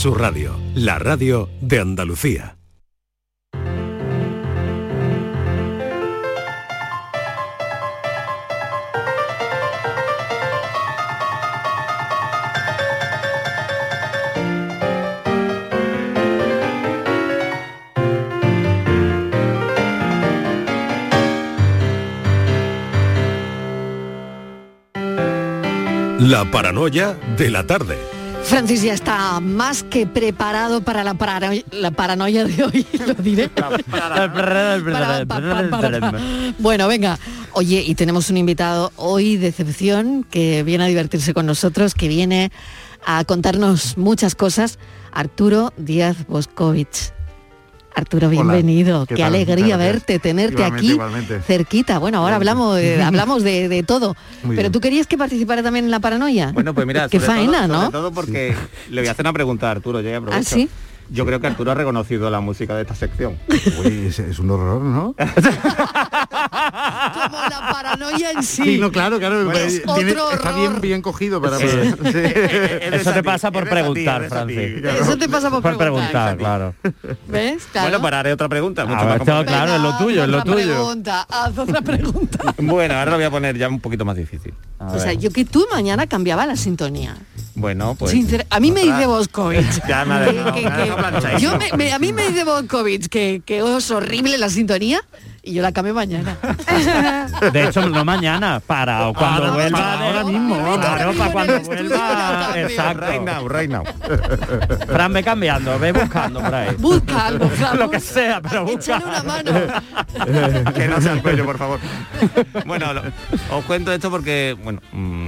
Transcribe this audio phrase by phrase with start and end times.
[0.00, 2.56] Su radio, la radio de Andalucía.
[26.18, 28.19] La paranoia de la tarde.
[28.44, 33.48] Francis ya está más que preparado para la, parano- la paranoia de hoy, lo diré.
[33.48, 33.78] Para-
[35.80, 36.18] para-.
[36.58, 37.18] Bueno, venga.
[37.52, 42.08] Oye, y tenemos un invitado hoy de excepción que viene a divertirse con nosotros, que
[42.08, 42.50] viene
[43.04, 44.78] a contarnos muchas cosas.
[45.12, 47.12] Arturo Díaz Boscovich.
[47.94, 49.04] Arturo, bienvenido.
[49.06, 51.40] ¿qué alegría verte, tenerte Igualmente, aquí igualmente.
[51.42, 51.98] cerquita.
[51.98, 54.14] Bueno, ahora hablamos, de- hablamos de, de todo.
[54.42, 54.72] Muy Pero bien.
[54.72, 56.52] tú querías que participara también en la paranoia.
[56.52, 57.78] Bueno, pues mira, Qué sobre faena, todo, ¿no?
[57.80, 58.54] Sobre todo porque
[58.90, 60.40] le voy a hacer una pregunta a Arturo, ya aprovecho.
[60.40, 60.68] ¿Ah, sí?
[61.12, 63.36] Yo creo que Arturo ha reconocido la música de esta sección.
[63.84, 65.14] Uy, es, es un horror, ¿no?
[66.20, 68.62] Como la paranoia en sí.
[68.64, 69.50] Sí, no, claro, claro.
[69.52, 70.60] Es eh, tiene- otro está horror.
[70.70, 71.58] bien, bien cogido para...
[71.58, 71.66] Sí.
[71.66, 72.18] para- sí.
[72.92, 74.84] Eso te pasa por preguntar, Francis.
[74.84, 76.36] Eso te pasa por Por preguntar.
[76.36, 76.74] preguntar, claro.
[77.28, 77.64] ¿Ves?
[77.72, 77.88] Claro.
[77.88, 78.84] Bueno, pues haré otra pregunta.
[78.86, 79.64] mucho ver, más tengo complicada.
[79.66, 80.56] claro, es lo tuyo, haz es lo tuyo.
[80.74, 82.38] Pregunta, haz otra pregunta.
[82.70, 84.54] Bueno, ahora lo voy a poner ya un poquito más difícil.
[84.78, 85.18] A O sea, ver.
[85.18, 87.16] yo que tú mañana cambiaba la sintonía.
[87.54, 88.12] Bueno, pues...
[88.12, 89.82] Sincer- a mí me otra- dice Boscovich.
[89.88, 90.90] Ya me ha que- dejado- que- me ha que-
[91.38, 95.00] yo me- me- a mí me dice Boscovich que, que es horrible la sintonía
[95.42, 96.36] y yo la cambio mañana.
[97.52, 99.78] De hecho, no mañana, para o cuando Ahora, vuelva.
[99.78, 100.76] para ahora mismo.
[100.78, 102.48] Claro, para cuando vuelva.
[102.54, 103.22] Right Exacto.
[103.22, 103.84] now, right now.
[104.86, 106.74] Fran, ve cambiando, ve buscando por ahí.
[106.78, 108.80] Busca algo, Fran, Lo que sea, pero busca.
[108.98, 110.72] Échale una mano.
[110.74, 111.80] que no sea el cuello, por favor.
[112.66, 113.02] Bueno, lo-
[113.50, 115.19] os cuento esto porque, bueno, mm,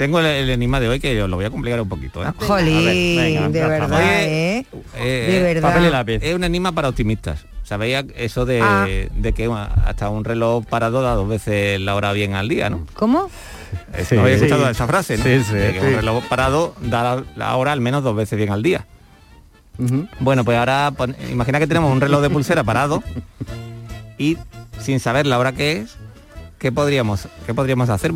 [0.00, 2.24] tengo el, el enigma de hoy que os lo voy a complicar un poquito.
[2.26, 2.32] ¿eh?
[2.38, 4.66] Jolín, venga, de verdad, Oye, ¿eh?
[4.96, 5.68] Eh, De verdad.
[5.74, 6.18] Papel y lápiz.
[6.22, 7.44] Es un enigma para optimistas.
[7.64, 8.86] ¿Sabéis eso de, Ah.
[8.88, 9.46] de que
[9.84, 12.86] hasta un reloj parado da dos veces la hora bien al día, no?
[12.94, 13.28] ¿Cómo?
[14.08, 14.46] Sí, ¿No habéis sí.
[14.46, 15.22] escuchado esa frase, no?
[15.24, 15.86] Sí, sí, De que sí.
[15.88, 18.86] un reloj parado da la, la hora al menos dos veces bien al día.
[20.18, 23.02] Bueno, pues ahora pon- imagina que tenemos un reloj de pulsera parado
[24.18, 24.36] y
[24.80, 25.96] sin saber la hora que es,
[26.60, 28.12] ¿qué podríamos, qué podríamos hacer?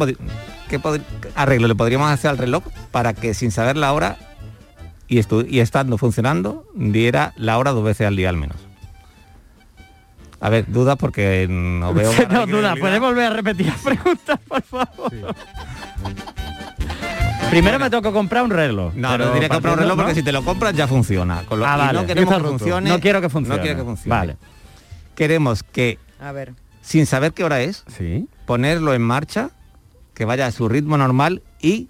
[0.68, 1.02] ¿Qué pod-
[1.34, 2.62] arreglo le podríamos hacer al reloj
[2.92, 4.16] para que sin saber la hora
[5.08, 8.56] y, estu- y estando funcionando diera la hora dos veces al día al menos?
[10.40, 12.12] A ver, dudas porque no veo...
[12.30, 12.74] no duda.
[12.78, 15.10] ¿puedes volver a repetir la pregunta, por favor?
[17.50, 18.92] Primero me tengo que comprar un reloj.
[18.94, 20.16] No, pero no que comprar un reloj porque ¿no?
[20.16, 21.42] si te lo compras ya funciona.
[21.44, 21.98] Con lo- Ah, vale.
[22.00, 22.90] no queremos que funcione.
[22.90, 23.56] No quiero que funcione.
[23.56, 24.10] No quiero que funcione.
[24.10, 24.36] Vale.
[25.14, 26.52] Queremos que, A ver.
[26.84, 28.28] Sin saber qué hora es, Sí.
[28.46, 29.50] ponerlo en marcha,
[30.14, 31.88] que vaya a su ritmo normal y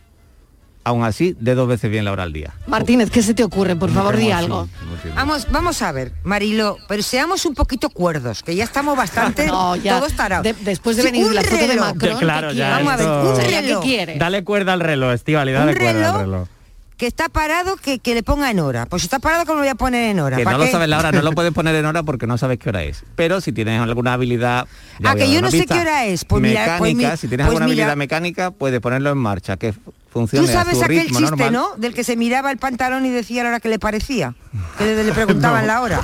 [0.85, 2.53] aún así de dos veces bien la hora al día.
[2.67, 3.75] Martínez, ¿qué se te ocurre?
[3.75, 4.67] Por favor, di algo.
[4.67, 5.15] No.
[5.15, 9.77] Vamos, vamos a ver, Marilo, pero seamos un poquito cuerdos, que ya estamos bastante No,
[9.77, 9.99] ya.
[9.99, 10.45] todos tarados.
[10.45, 12.71] de- después de Sí, venir la foto de reloj, Macron, Claro, ¿qué ya?
[12.71, 13.85] Vamos a ver, un O sea, ¿ya reloj.
[14.19, 16.49] Dale cuerda al reloj, Estivali, Un dale cuerda reloj al reloj.
[17.05, 18.87] Que está parado, que, que le ponga en hora.
[18.87, 20.39] Pues si está parado, ¿cómo lo voy a poner en hora?
[20.39, 22.39] Que ¿Para no lo sabes la hora, no lo puedes poner en hora porque no
[22.39, 23.05] sabes qué hora es.
[23.15, 24.67] Pero si tienes alguna habilidad...
[25.03, 26.25] Ah, que yo sé qué hora es.
[26.25, 27.83] Pues mira, mecánica, pues mi- si tienes pues alguna mira.
[27.85, 29.75] habilidad mecánica, puedes ponerlo en marcha, que
[30.15, 31.53] funcione Tú sabes a su aquel ritmo chiste, normal.
[31.53, 31.69] ¿no?
[31.77, 34.33] Del que se miraba el pantalón y decía la hora que le parecía.
[34.79, 36.01] Que le, le preguntaban la hora.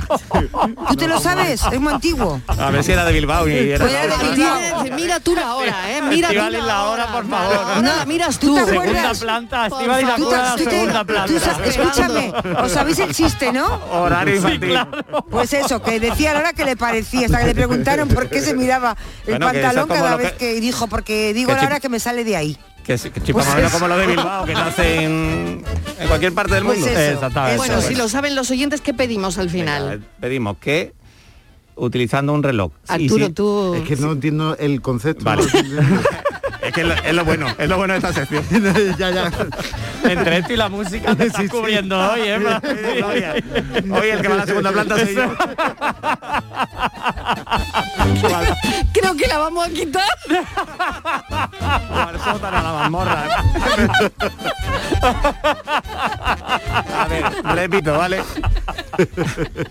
[0.88, 1.62] ¿Tú te lo sabes?
[1.72, 2.40] Es muy antiguo.
[2.48, 3.78] A ver si era de Bilbao y era...
[3.84, 4.84] Pues era de Bilbao.
[4.96, 6.02] Mira tú la hora, ¿eh?
[6.02, 7.76] Mira tú Estivali, la hora, por favor.
[7.82, 8.54] No, la miras ¿tú tú.
[8.56, 11.64] te Segunda planta, Estivali, la la segunda tú planta.
[11.64, 12.32] escúchame,
[12.62, 13.66] ¿os sabéis el chiste, no?
[13.92, 14.78] Horario infantil.
[15.30, 18.40] Pues eso, que decía la hora que le parecía, hasta que le preguntaron por qué
[18.40, 18.96] se miraba
[19.26, 22.24] el Bueno, pantalón cada vez que- que, dijo, porque digo la hora que me sale
[22.24, 22.58] de ahí.
[22.84, 23.78] Que, que chipa Pues más o menos eso.
[23.78, 25.62] como lo de Bilbao, que nace en,
[25.98, 26.92] en cualquier parte del Pues mundo.
[26.92, 27.56] eso, Exactamente.
[27.58, 30.04] Bueno, eso si lo saben los oyentes, ¿qué pedimos al Venga, final?
[30.20, 30.92] pedimos que
[31.76, 32.72] utilizando un reloj.
[32.88, 33.74] Arturo, si- tú...
[33.74, 35.24] Es que no entiendo el concepto.
[35.24, 35.44] Vale.
[36.70, 38.44] es que es lo, es lo bueno, es lo bueno de esta sección.
[38.98, 39.30] ya, ya.
[40.04, 41.52] Entre esto y la música te estás Sí, sí.
[41.52, 42.38] cubriendo hoy, ¿eh?
[43.90, 45.34] Hoy el que va a la segunda planta soy yo.
[48.92, 50.04] Creo que la vamos a quitar.
[51.90, 53.24] Al sótano, a la mazmorra.
[56.94, 58.22] A ver, repito, ¿vale?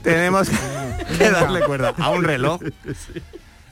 [0.01, 0.49] Tenemos
[1.17, 2.61] que darle cuerda a un reloj.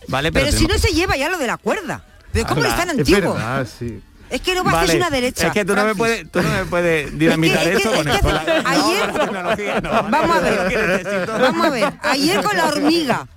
[0.08, 0.32] ¿Vale?
[0.32, 2.02] Pero, si no se lleva ya lo de la cuerda.
[2.44, 3.34] ¿Pero cómo Ah, es tan Es antiguo?
[3.34, 4.02] verdad, sí.
[4.30, 5.48] Es que no va Vale, una derecha.
[5.48, 7.96] Es que tú no me puedes, tú no me puedes dinamitar Es que- eso es
[7.96, 10.04] con que- el- con la, ayer- no, no.
[10.12, 11.94] Vamos a ver, vamos a ver.
[12.04, 13.28] Ayer con la hormiga,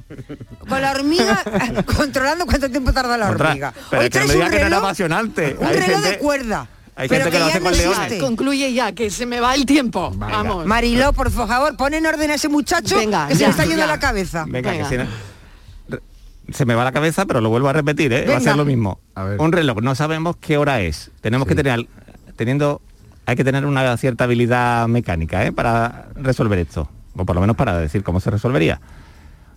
[0.68, 1.44] con la hormiga
[1.96, 3.72] controlando cuánto tiempo tarda la Otra- hormiga.
[3.88, 5.56] pero Hoy es que me digas un que no era reloj, apasionante.
[5.60, 6.66] un Hay reloj de cuerda.
[6.96, 8.00] Hay Pero gente que, que lo ya hace no con existe.
[8.08, 8.22] leones.
[8.22, 10.10] Concluye ya, que se me va el tiempo.
[10.16, 10.66] Vamos.
[10.66, 13.86] Mariló, por favor, pon en orden a ese muchacho Venga, que se le está yendo
[13.86, 14.44] la cabeza.
[14.46, 14.88] Venga, Venga.
[14.88, 15.29] que si no-
[16.52, 18.26] se me va la cabeza, pero lo vuelvo a repetir, ¿eh?
[18.28, 19.00] Va a ser lo mismo.
[19.14, 19.40] A ver.
[19.40, 21.10] Un reloj, no sabemos qué hora es.
[21.20, 21.86] Tenemos que tener,
[22.36, 22.80] teniendo,
[23.26, 25.52] hay que tener una cierta habilidad mecánica, ¿eh?
[25.52, 26.88] Para resolver esto.
[27.16, 28.80] O por lo menos para decir cómo se resolvería.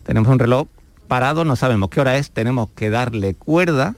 [0.04, 0.68] Tenemos un reloj
[1.08, 3.96] parado, no sabemos qué hora es, tenemos que darle cuerda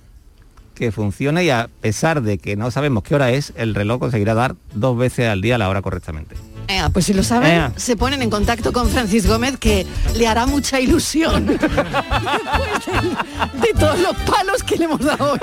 [0.76, 4.34] que funcione y a pesar de que no sabemos qué hora es, el reloj conseguirá
[4.34, 6.36] dar dos veces al día la hora correctamente.
[6.94, 9.86] Pues si lo saben, se ponen en contacto con Francis Gómez, que
[10.16, 11.72] le hará mucha ilusión después
[13.62, 15.40] de, de todos los palos que le hemos dado hoy.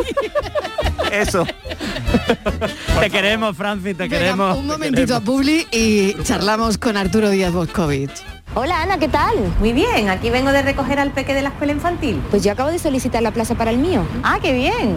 [1.11, 1.47] Eso.
[3.01, 4.57] Te queremos, Francis, te Venga, queremos.
[4.57, 5.21] un momentito a.
[5.21, 8.11] Publi y charlamos con Arturo Díaz Boscovich.
[8.55, 9.35] Hola Ana, ¿qué tal?
[9.61, 12.21] Muy bien, aquí vengo de recoger al peque de la escuela infantil.
[12.31, 14.05] Pues yo acabo de solicitar la plaza para el mío.
[14.23, 14.97] Ah, qué bien.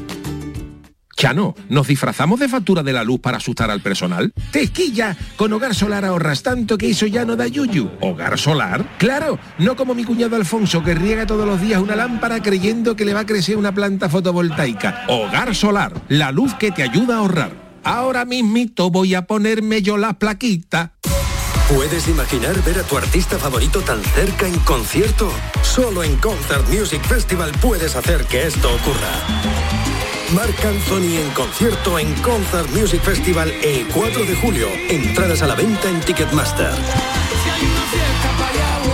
[1.21, 4.33] Chano, ¿nos disfrazamos de factura de la luz para asustar al personal?
[4.49, 5.15] ¡Tequilla!
[5.37, 7.91] Con Hogar Solar ahorras tanto que eso ya no da yuyu.
[8.01, 8.83] ¿Hogar Solar?
[8.97, 9.37] ¡Claro!
[9.59, 13.13] No como mi cuñado Alfonso que riega todos los días una lámpara creyendo que le
[13.13, 15.05] va a crecer una planta fotovoltaica.
[15.09, 17.51] Hogar Solar, la luz que te ayuda a ahorrar.
[17.83, 20.93] Ahora mismito voy a ponerme yo la plaquita.
[21.71, 25.31] ¿Puedes imaginar ver a tu artista favorito tan cerca en concierto?
[25.61, 29.90] Solo en Concert Music Festival puedes hacer que esto ocurra.
[30.33, 34.67] Marc Anthony en concierto en Concert Music Festival el 4 de julio.
[34.89, 36.71] Entradas a la venta en Ticketmaster.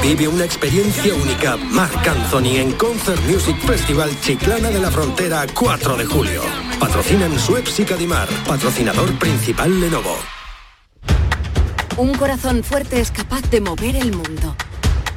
[0.01, 1.55] Vive una experiencia única.
[1.57, 6.41] Marc Anthony en Concert Music Festival Chiclana de la Frontera 4 de julio.
[6.79, 8.27] Patrocinan Suez y Cadimar.
[8.47, 10.17] Patrocinador principal Lenovo.
[11.97, 14.55] Un corazón fuerte es capaz de mover el mundo.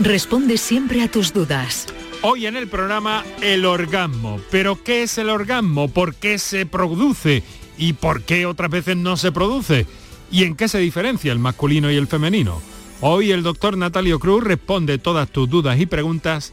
[0.00, 1.86] responde siempre a tus dudas.
[2.22, 4.40] Hoy en el programa el orgasmo.
[4.50, 5.88] ¿Pero qué es el orgasmo?
[5.88, 7.42] ¿Por qué se produce?
[7.78, 9.86] ¿Y por qué otras veces no se produce?
[10.30, 12.60] ¿Y en qué se diferencia el masculino y el femenino?
[13.02, 16.52] Hoy el doctor Natalio Cruz responde todas tus dudas y preguntas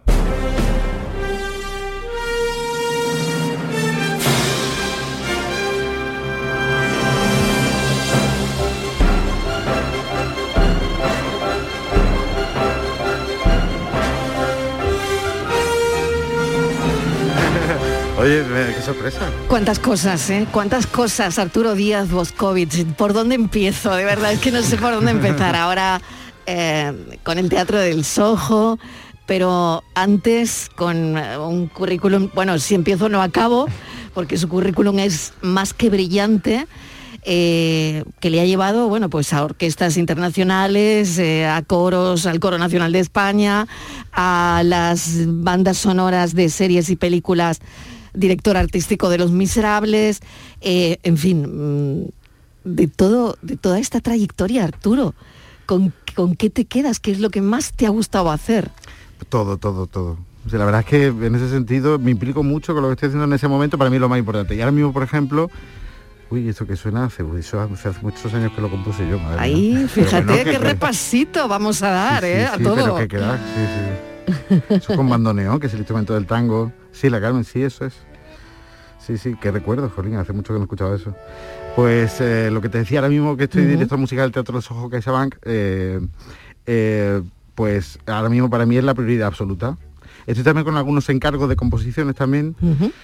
[18.21, 18.43] Oye,
[18.75, 19.31] qué sorpresa.
[19.47, 20.45] Cuántas cosas, ¿eh?
[20.51, 22.85] Cuántas cosas, Arturo Díaz Boscovich.
[22.93, 23.95] ¿Por dónde empiezo?
[23.95, 25.55] De verdad, es que no sé por dónde empezar.
[25.55, 25.99] Ahora
[26.45, 28.77] eh, con el Teatro del Soho,
[29.25, 33.65] pero antes con eh, un currículum, bueno, si empiezo no acabo,
[34.13, 36.67] porque su currículum es más que brillante.
[37.23, 42.91] eh, que le ha llevado bueno pues a orquestas internacionales a coros al coro nacional
[42.91, 43.67] de España
[44.11, 47.59] a las bandas sonoras de series y películas
[48.13, 50.21] director artístico de Los Miserables,
[50.61, 52.09] eh, en fin, mm,
[52.63, 55.15] de todo, de toda esta trayectoria, Arturo,
[55.65, 56.99] ¿con, ¿con qué te quedas?
[56.99, 58.69] ¿Qué es lo que más te ha gustado hacer?
[59.29, 60.17] Todo, todo, todo.
[60.45, 62.93] O sea, la verdad es que en ese sentido me implico mucho con lo que
[62.93, 64.55] estoy haciendo en ese momento, para mí es lo más importante.
[64.55, 65.49] Y ahora mismo, por ejemplo,
[66.31, 69.19] uy, esto que suena hace, uy, eso hace, hace muchos años que lo compuse yo,
[69.19, 69.73] madre Ahí.
[69.75, 72.47] Pero fíjate bueno, qué que- repasito vamos a dar, Sí, ¿eh?
[72.47, 72.95] sí, a pero todo.
[72.97, 74.61] que queda, sí, sí.
[74.75, 76.71] Eso con bandoneón, que es el instrumento del tango.
[76.91, 77.93] Sí, la Carmen, sí, eso es.
[78.99, 81.15] Sí, sí, qué recuerdo, Jolín, hace mucho que no escuchaba eso.
[81.75, 83.71] Pues eh, lo que te decía ahora mismo que estoy Ujú.
[83.71, 85.99] director musical del Teatro de los Ojos CaixaBank, eh,
[86.67, 87.21] eh,
[87.55, 89.77] pues ahora mismo para mí es la prioridad absoluta.
[90.27, 92.55] Estoy también con algunos encargos de composiciones también.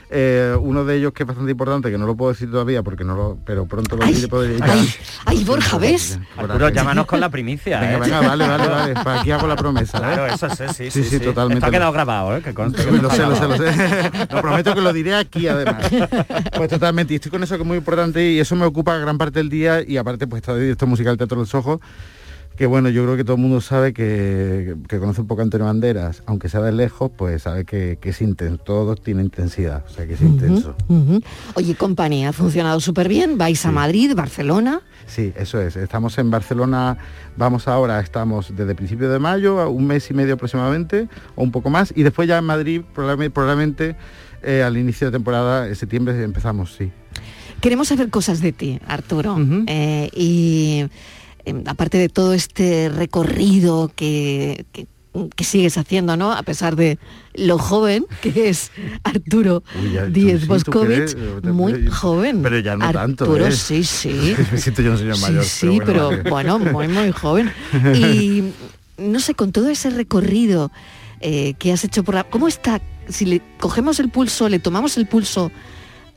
[0.09, 3.03] Eh, uno de ellos que es bastante importante, que no lo puedo decir todavía porque
[3.03, 4.27] no lo, pero pronto lo diré.
[4.27, 4.89] podré- Ay,
[5.25, 6.19] ay, Borja, ¿ves?
[6.37, 7.79] Arturo, llámanos con la primicia.
[7.79, 7.99] Venga, ¿eh?
[7.99, 9.19] venga, vale, vale, vale.
[9.19, 9.97] Aquí hago la promesa.
[9.97, 10.01] ¿eh?
[10.01, 11.59] Claro, eso sí, sí, sí, sí, totalmente.
[11.59, 12.41] Esto ha quedado grabado, ¿eh?
[12.41, 14.11] Que conste que Lo sé, lo sé, lo sé.
[14.31, 15.89] Lo prometo que lo diré aquí además.
[16.55, 19.17] Pues totalmente, y estoy con eso que es muy importante y eso me ocupa gran
[19.17, 21.79] parte del día y aparte pues está de director musical Teatro de los Ojos,
[22.57, 25.43] que bueno, yo creo que todo el mundo sabe que, que conoce un poco a
[25.43, 29.85] Antonio Banderas, aunque sea de lejos, pues sabe que, que es intenso, todo tiene intensidad,
[29.85, 30.75] o sea que es intenso.
[31.53, 33.37] Oye, compañía, ha funcionado súper bien.
[33.37, 34.81] Vais a Madrid, Barcelona.
[35.05, 35.75] Sí, eso es.
[35.75, 36.97] Estamos en Barcelona,
[37.37, 41.51] vamos ahora, estamos desde principio de mayo, a un mes y medio aproximadamente, o un
[41.51, 43.95] poco más, y después ya en Madrid probablemente, probablemente
[44.41, 46.91] eh, al inicio de temporada, en septiembre empezamos, sí.
[47.61, 49.35] Queremos saber cosas de ti, Arturo.
[49.65, 50.85] Eh, y
[51.49, 54.87] eh, aparte de todo este recorrido que, que-
[55.35, 56.31] que sigues haciendo, ¿no?
[56.31, 56.99] A pesar de
[57.33, 58.69] lo joven que es
[59.03, 59.63] Arturo
[60.11, 61.43] Díez sí, ¿tú Boscovich, crees?
[61.43, 62.43] muy joven.
[62.43, 63.01] Pero ya no Arturo,
[63.33, 63.51] tanto, ¿eh?
[63.51, 64.35] sí, sí.
[64.51, 65.43] Me siento yo un señor mayor.
[65.43, 67.51] Sí, sí, pero, bueno, muy, muy joven.
[67.95, 68.51] Y
[68.99, 70.71] no sé, con todo ese recorrido
[71.19, 72.23] eh, que has hecho por la...
[72.23, 72.79] ¿Cómo está?
[73.09, 75.51] Si le cogemos el pulso, le tomamos el pulso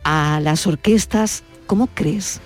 [0.04, 2.40] a las orquestas, ¿cómo crees?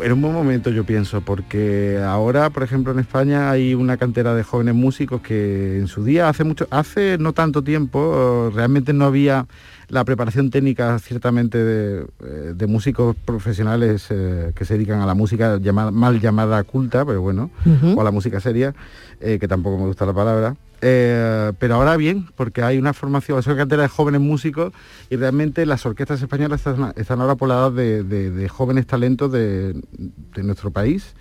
[0.00, 4.34] En un buen momento yo pienso, porque ahora, por ejemplo, en España hay una cantera
[4.34, 9.04] de jóvenes músicos que en su día, hace mucho, hace no tanto tiempo, realmente no
[9.06, 9.46] había
[9.88, 15.14] la preparación técnica ciertamente de, eh, de músicos profesionales eh, que se dedican a la
[15.14, 17.50] música llamada, mal llamada culta, pero bueno,
[17.94, 18.74] o a la música seria,
[19.20, 20.56] eh, que tampoco me gusta la palabra.
[20.82, 24.72] Eh, pero ahora bien, porque hay una formación, es una cantera de jóvenes músicos
[25.10, 29.72] y realmente las orquestas españolas están, están ahora pobladas de, de- de jóvenes talentos de,
[29.72, 31.14] de nuestro país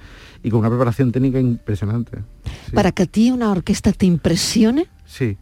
[0.43, 2.19] y con una preparación técnica impresionante.
[2.73, 5.37] Para que a ti una orquesta te impresione, Sí.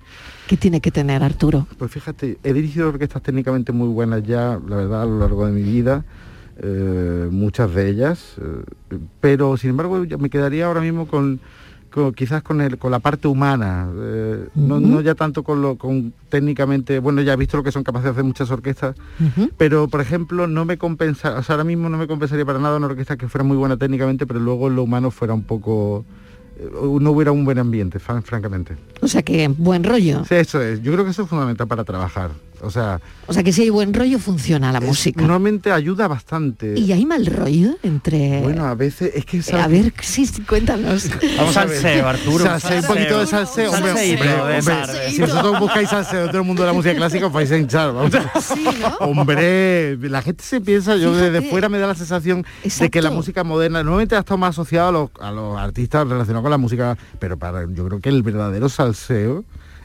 [0.47, 1.67] ¿qué tiene que tener Arturo?
[1.77, 5.53] Pues fíjate, he dirigido orquestas técnicamente muy buenas ya, la verdad, a lo largo de
[5.53, 6.03] mi vida,
[6.61, 11.39] eh, muchas de ellas, eh, pero sin embargo me quedaría ahora mismo con,
[11.93, 15.77] con- quizás con, el, con la parte humana, eh, no, no ya tanto con lo
[15.77, 18.95] con técnicamente, bueno, ya he visto lo que son capaces de hacer muchas orquestas,
[19.57, 22.77] pero por ejemplo no me compensa, o sea, ahora mismo no me compensaría para nada
[22.77, 26.03] una orquesta que fuera muy buena técnicamente, pero luego lo humano fuera un poco,
[26.57, 26.69] eh,
[26.99, 28.75] no hubiera un buen ambiente, fran- francamente.
[29.01, 30.25] O sea que buen rollo.
[30.25, 30.81] Sí, eso es.
[30.81, 32.31] Yo creo que eso es fundamental para trabajar.
[32.63, 35.21] O sea, O sea que si hay buen rollo funciona la música.
[35.21, 36.79] normalmente ayuda bastante.
[36.79, 38.41] ¿Y hay mal rollo entre...?
[38.41, 39.37] Bueno, a veces es que...
[39.39, 41.09] Eh, a ver, sí, cuéntanos.
[41.37, 41.81] Vamos a ver.
[41.81, 43.71] Salseo, Arturo, Salseo, un poquito de salseo.
[43.71, 44.61] Hombre,
[45.09, 47.57] si vosotros buscáis salseo de todo el mundo de la música clásica, os vais a
[47.57, 47.93] hinchar.
[47.93, 48.13] vamos.
[48.99, 52.45] Hombre, la gente se piensa, yo desde fuera me da la sensación
[52.79, 56.07] de que la música moderna normalmente ha estado más asociada a los, a los artistas
[56.07, 59.43] relacionados con la música, pero para yo creo que el verdadero salseo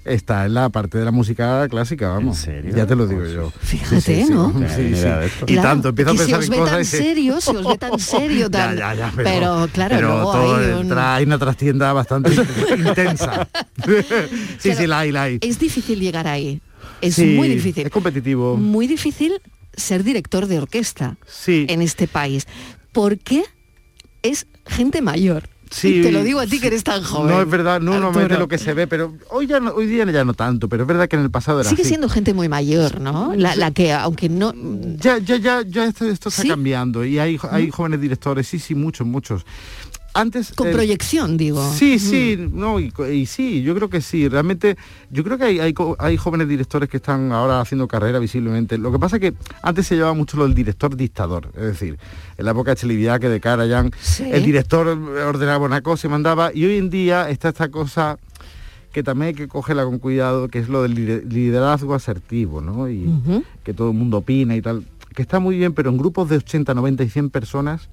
[0.09, 2.47] está en la parte de la música clásica, vamos.
[2.75, 3.53] Ya te lo digo yo.
[3.61, 4.53] Fíjate, ¿no?
[4.75, 5.07] Sí, sí.
[5.47, 7.67] Y Claro, tanto, empiezo a pensar os en ve cosas tan y serio, se os
[7.67, 8.77] ve tan serio, tan...
[8.77, 11.93] Ya, ya, ya, pero, claro, pero luego todo hay el un- tra- hay una trastienda
[11.93, 12.31] bastante
[12.77, 13.49] intensa.
[14.59, 15.39] sí, sí, la hay, la hay.
[15.41, 16.61] Es difícil llegar ahí.
[17.01, 17.87] Es Sí, muy difícil.
[17.87, 18.57] Es competitivo.
[18.57, 19.35] Muy difícil
[19.77, 22.47] ser director de orquesta en este país.
[22.93, 23.43] Porque
[24.23, 25.49] es gente mayor.
[25.71, 27.29] Sí, Y te lo digo a ti que eres tan joven.
[27.31, 30.05] No es verdad, no normalmente lo que se ve, pero hoy ya no- hoy día
[30.11, 31.89] ya no tanto, pero es verdad que en el pasado era Sigue así.
[31.91, 33.35] siendo gente muy mayor, ¿no?
[33.37, 34.53] La, la que, aunque no...
[34.99, 36.49] Ya, ya, ya, ya esto, esto está ¿Sí?
[36.49, 39.45] cambiando y hay, hay jóvenes directores, sí, sí, muchos, muchos.
[40.15, 41.63] Antes Con eh, proyección, digo.
[41.73, 42.91] Sí, sí, no, y,
[43.27, 44.29] sí, yo creo que sí.
[44.29, 44.77] Realmente,
[45.11, 48.79] yo creo que hay, hay, co- hay jóvenes directores que están ahora haciendo carrera visiblemente.
[48.79, 51.51] Lo que pasa es que antes se llevaba mucho lo del director dictador.
[51.55, 51.99] Es decir,
[52.37, 53.91] en la época de Chelividad, que de Karajan,
[54.33, 56.51] el director ordenaba una cosa y mandaba.
[56.53, 58.19] Y hoy en día está esta cosa
[58.93, 62.89] que también hay que cogerla con cuidado, que es lo del lider- liderazgo asertivo, ¿no?
[62.91, 63.07] Y
[63.63, 64.85] que todo el mundo opina y tal.
[65.15, 67.89] Que está muy bien, pero en grupos de 80, 90 y 100 personas,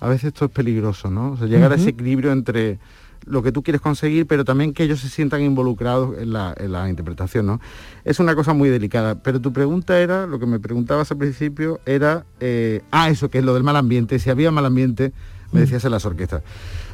[0.00, 1.32] a veces esto es peligroso, ¿no?
[1.32, 2.78] O sea, llegar a ese equilibrio entre
[3.26, 6.72] lo que tú quieres conseguir, pero también que ellos se sientan involucrados en la, en
[6.72, 7.60] la interpretación, ¿no?
[8.04, 9.16] Es una cosa muy delicada.
[9.16, 13.38] Pero tu pregunta era, lo que me preguntabas al principio, era, eh, ah, eso, que
[13.38, 14.18] es lo del mal ambiente.
[14.18, 15.12] Si había mal ambiente,
[15.52, 16.42] me decías en las orquestas.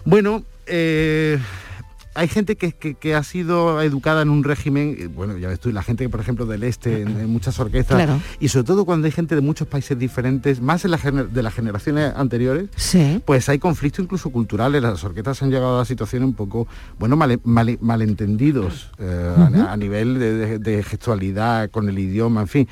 [0.04, 1.38] Bueno, eh,
[2.16, 5.60] hay gente que, que- que ha sido educada en un régimen, eh, bueno, ya ves
[5.60, 8.20] tú, la gente, por ejemplo, del este, en, en muchas orquestas, Claro.
[8.40, 11.54] y sobre todo cuando hay gente de muchos países diferentes, más en la de las
[11.54, 13.22] generaciones anteriores, Sí.
[13.24, 14.82] pues hay conflictos incluso culturales.
[14.82, 16.66] Las orquestas han llegado a situaciones un poco,
[16.98, 19.34] bueno, male- male- malentendidos eh,
[19.68, 22.68] a- nivel de, de- de gestualidad, con el idioma, en fin.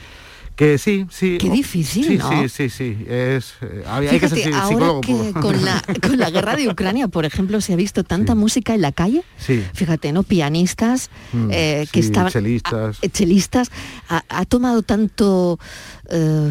[0.57, 1.37] Que sí, sí.
[1.41, 2.31] Qué difícil, sí, ¿no?
[2.31, 3.05] Sí, sí, sí.
[3.09, 5.01] Es, eh, hay que ser ahora psicólogo.
[5.01, 8.73] que con la, con la guerra de Ucrania, por ejemplo, se ha visto tanta música
[8.73, 9.65] en la calle, Sí.
[9.75, 10.23] fíjate, ¿no?
[10.23, 12.31] Pianistas Mm, eh, que estaban...
[12.31, 12.99] chelistas.
[13.03, 13.71] a- chelistas,
[14.09, 15.59] ha, ha tomado tanto...
[16.09, 16.51] eh,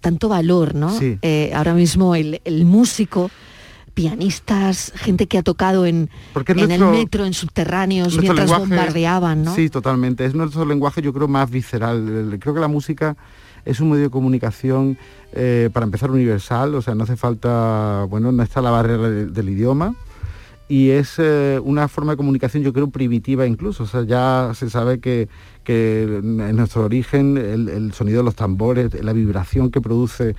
[0.00, 0.96] tanto valor, ¿no?
[0.98, 1.18] Sí.
[1.22, 3.30] Eh, ahora mismo el, el músico,
[3.94, 6.10] pianistas, gente que ha tocado en,
[6.62, 9.54] en nuestro- el metro, en subterráneos, mientras lenguaje- bombardeaban, ¿no?
[9.54, 10.24] Sí, totalmente.
[10.24, 12.36] Es nuestro lenguaje, yo creo, más visceral.
[12.40, 13.16] Creo que la música
[13.64, 14.98] es un medio de comunicación,
[15.32, 16.74] eh, para empezar, universal.
[16.74, 19.94] O sea, no hace falta, bueno, no está la barrera de- del idioma.
[20.66, 23.82] Y es eh, una forma de comunicación, yo creo, primitiva incluso.
[23.84, 25.28] O sea, ya se sabe que,
[25.62, 30.34] que en nuestro origen el, el sonido de los tambores, la vibración que produce,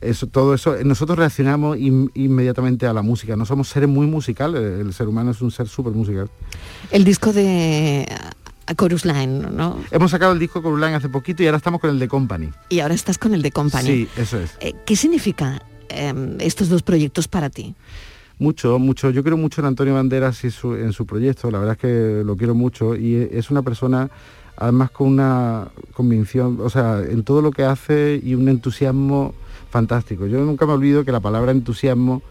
[0.00, 3.36] eso, todo eso, nosotros reaccionamos in- inmediatamente a la música.
[3.36, 6.30] No somos seres muy musicales, el ser humano es un ser súper musical.
[6.90, 8.06] El disco de
[8.78, 9.78] Chorus Line, ¿no?
[9.90, 12.48] Hemos sacado el disco con Ulan hace poquito y ahora estamos con el de Company.
[12.68, 13.86] Y ahora estás con el de Company.
[13.86, 14.56] Sí, eso es.
[14.60, 17.74] Eh, ¿Qué significa eh, estos dos proyectos para ti?
[18.38, 19.10] Mucho, mucho.
[19.10, 21.50] Yo quiero mucho en Antonio Banderas y su- en su proyecto.
[21.50, 24.08] La verdad es que lo quiero mucho y e- es una persona
[24.56, 29.34] además con una convicción, o sea, en todo lo que hace y un entusiasmo
[29.70, 30.26] fantástico.
[30.26, 32.22] Yo nunca me olvido que la palabra entusiasmo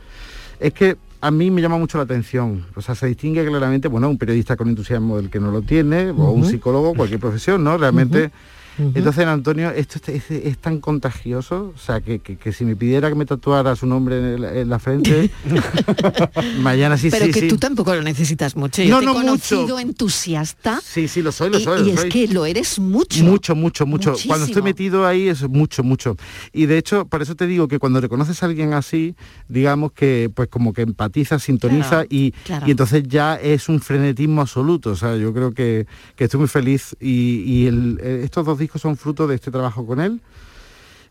[0.60, 2.66] es que a mí me llama mucho la atención.
[2.76, 6.12] O sea, se distingue claramente, bueno, un periodista con entusiasmo del que no lo tiene,
[6.12, 7.78] o un psicólogo, cualquier profesión, ¿no?
[7.78, 8.32] Realmente.
[8.80, 12.76] Entonces, Antonio, esto es, es- es tan contagioso, o sea, que, que- que si me
[12.76, 15.30] pidiera que me tatuara su nombre en, la frente,
[16.62, 17.48] mañana sí, Pero sí, que sí.
[17.48, 18.82] tú tampoco lo necesitas mucho.
[18.84, 19.80] Yo No, te he no conocido mucho.
[19.80, 20.80] entusiasta.
[20.84, 21.82] Sí, sí, lo soy, lo y, soy.
[21.82, 22.10] y lo es soy.
[22.10, 23.24] que lo eres mucho.
[23.24, 24.14] Mucho, mucho, mucho.
[24.28, 26.16] Cuando estoy metido ahí es mucho, mucho.
[26.54, 29.16] Y de hecho, por eso te digo que cuando reconoces a alguien así,
[29.48, 32.68] digamos que pues como que empatiza, sintoniza Claro, y, claro.
[32.68, 34.92] y entonces ya es un frenetismo absoluto.
[34.92, 38.58] O sea, yo creo que, que estoy muy feliz y, y el- eh, estos dos
[38.70, 40.22] discos son fruto de este trabajo con él.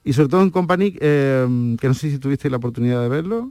[0.05, 3.51] Y sobre todo en Company, eh, que no sé si tuviste la oportunidad de verlo,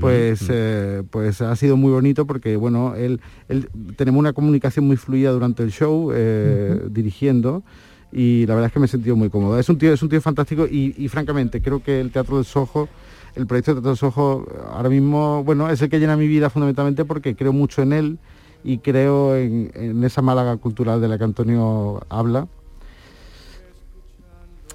[0.00, 4.96] pues, eh, pues ha sido muy bonito porque bueno, él, él- tenemos una comunicación muy
[4.96, 7.62] fluida durante el show, eh, dirigiendo,
[8.10, 9.58] y la verdad es que me he sentido muy cómodo.
[9.58, 12.46] Es un tío, es un tío fantástico y, y, francamente creo que el Teatro del
[12.46, 12.88] Sojo,
[13.34, 16.48] el proyecto de Teatro del Sojo, ahora mismo, bueno, es el que llena mi vida
[16.48, 18.18] fundamentalmente porque creo mucho en él
[18.64, 22.48] y creo en, en esa Málaga cultural de la que Antonio habla.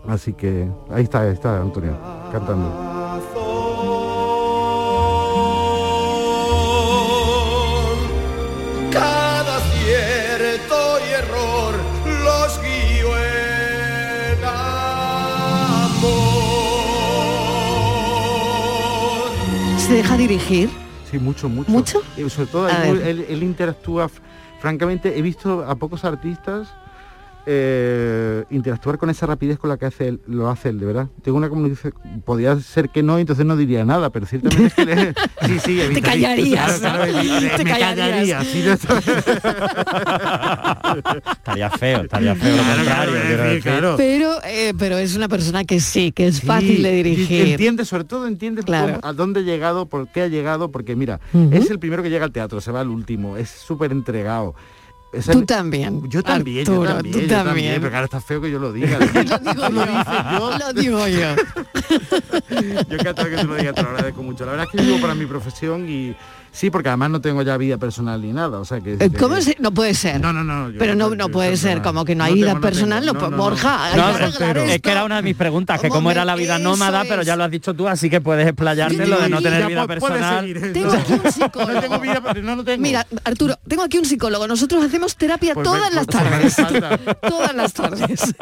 [0.07, 1.97] Así que ahí está, ahí está Antonio,
[2.31, 2.69] cantando.
[19.77, 20.69] ¿Se deja dirigir?
[21.09, 21.69] Sí, mucho, mucho.
[21.71, 22.01] ¿Mucho?
[22.17, 23.07] Y sobre todo, A él, ver.
[23.07, 24.09] él- él interactúa,
[24.59, 26.73] francamente, he visto a pocos artistas
[27.45, 31.07] eh, interactuar con esa rapidez con la que hace él, lo hace él, de verdad.
[31.23, 34.85] Tengo una comunicación, podría ser que no, entonces no diría nada, pero ciertamente es que
[34.85, 35.13] le-
[35.47, 37.21] sí, sí, Te callarías, claro, claro, ¿no?
[37.21, 37.97] evi- Te me callarías.
[37.97, 39.01] callaría, sí, no está-
[41.31, 42.85] Estaría feo, estaría feo lo Claro, contrario.
[42.85, 43.61] claro, quiero sí, decir.
[43.63, 43.93] claro.
[43.97, 47.47] Pero, eh, pero es una persona que sí, que es Sí, fácil de dirigir.
[47.47, 48.99] Entiende, sobre todo entiende Claro.
[49.01, 51.19] cómo- a dónde ha llegado, por qué ha llegado, porque mira,
[51.51, 54.55] es el primero que llega al teatro, se va al último, es súper entregado.
[55.31, 56.01] Tú también.
[56.09, 57.75] Yo también, yo Arturo, también, tú yo también.
[57.75, 58.97] Pero claro, está feo que yo lo diga.
[58.97, 59.85] lo digo Tú lo yo.
[59.85, 60.57] dices yo.
[60.57, 61.35] Lo digo yo.
[62.89, 64.45] Yo encantado que tú lo digas, te lo agradezco mucho.
[64.45, 66.15] La verdad es que vivo para mi profesión y
[66.51, 68.59] sí, porque además no tengo ya vida personal ni nada.
[68.59, 68.93] O sea que.
[68.99, 70.19] Eh, ¿Cómo se- No puede ser.
[70.21, 70.71] No, no, no.
[70.77, 71.83] Pero no, no puede ser, nada.
[71.83, 73.05] como que no No hay vida tengo, personal.
[73.05, 73.37] No, no, pu- no, no.
[73.37, 74.17] Borja, No,
[74.65, 77.33] es que era una de mis preguntas, que ¿Cómo era la vida nómada, pero ya
[77.33, 77.37] es.
[77.37, 80.41] lo has dicho tú, así que puedes explayarte lo de no tener vida personal.
[80.45, 80.73] seguir.
[80.73, 81.71] Tengo aquí un psicólogo.
[81.71, 82.81] No tengo vida, pero no lo tengo.
[82.81, 84.47] Mira, Arturo, tengo aquí un psicólogo.
[84.47, 87.17] Nosotros hacemos terapia Pues todas me- las pues tardes.
[87.27, 88.35] todas las tardes.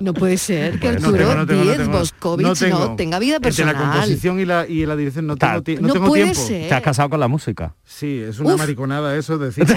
[0.00, 1.88] no puede ser que Pues Arturo Díez.
[1.88, 3.74] Boscovich no, tenga vida Entre personal.
[3.74, 4.64] la composición y la,
[4.96, 5.62] dirección no tengo, Claro.
[5.62, 6.40] ti- no puede tiempo.
[6.46, 6.68] ser.
[6.68, 7.74] Te has casado con la música.
[7.84, 8.58] Sí, es una Uf.
[8.58, 9.64] mariconada eso decir.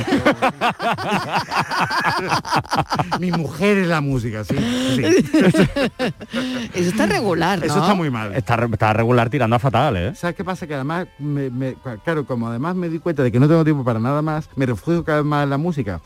[3.20, 4.56] Mi mujer es la música, sí.
[4.96, 5.04] sí.
[6.74, 7.66] Eso está regular, ¿no?
[7.66, 8.34] Eso está muy mal.
[8.36, 10.16] Está, está regular tirando a fatal, ¿eh?
[10.16, 10.66] ¿Sabes qué pasa?
[10.68, 13.84] Que además, me- me- claro, como además me di cuenta de que no tengo tiempo
[13.84, 16.02] para nada más, me refugio cada vez más en la música.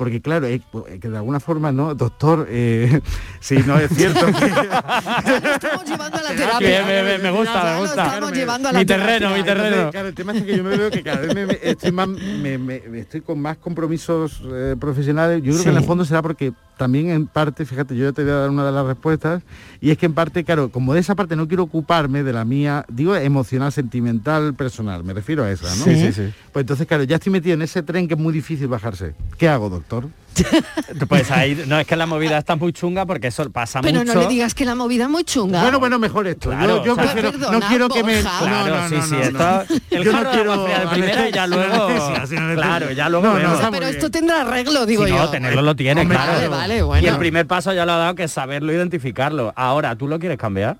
[0.00, 0.62] Porque claro, eh,
[0.98, 1.94] que de alguna forma, ¿no?
[1.94, 3.02] Doctor, eh,
[3.40, 4.24] sí, no es cierto.
[4.32, 6.86] que- Estamos llevando a la terapia.
[6.86, 8.06] me, me- me gusta, Ya me gusta.
[8.06, 9.06] estamos llevando a la Mi terapia.
[9.18, 9.90] terreno, mi Entonces, terreno.
[9.90, 12.08] claro, el tema es que yo me veo que cada vez me, me- estoy, más,
[12.08, 15.42] me- me- estoy con más compromisos eh, profesionales.
[15.42, 18.22] Yo creo que en el fondo será porque también en parte, fíjate, yo ya te
[18.22, 19.42] voy a dar una de las respuestas,
[19.80, 22.44] y es que en parte, claro, como de esa parte no quiero ocuparme de la
[22.44, 25.84] mía, digo emocional, sentimental, personal, me refiero a esa, ¿no?
[25.84, 26.32] Sí, sí, sí.
[26.52, 29.14] Pues entonces, claro, ya estoy metido en ese tren que es muy difícil bajarse.
[29.36, 30.08] ¿Qué hago, doctor?
[31.08, 34.14] Pues ahí, no, es que la movida está muy chunga porque eso pasa Pero mucho.
[34.14, 35.62] no le digas que la movida es muy chunga.
[35.62, 36.50] Bueno, bueno, mejor esto.
[36.50, 38.22] Claro, yo yo o sea, prefiero, Perdona, no quiero que me...
[38.22, 38.40] Borja.
[38.40, 39.20] No, Claro, no, sí, no, sí, no,
[39.60, 41.88] esto- el Yo no quiero de primera y ya luego-.
[42.54, 43.32] Claro, ya luego
[43.70, 45.18] Pero esto tendrá arreglo, digo Si yo.
[45.18, 46.32] no, tenerlo lo tiene, Hombre, claro.
[46.32, 47.06] Vale, vale, bueno.
[47.06, 49.52] Y el primer paso ya lo ha dado que es saberlo identificarlo.
[49.56, 50.76] Ahora, ¿tú lo quieres cambiar?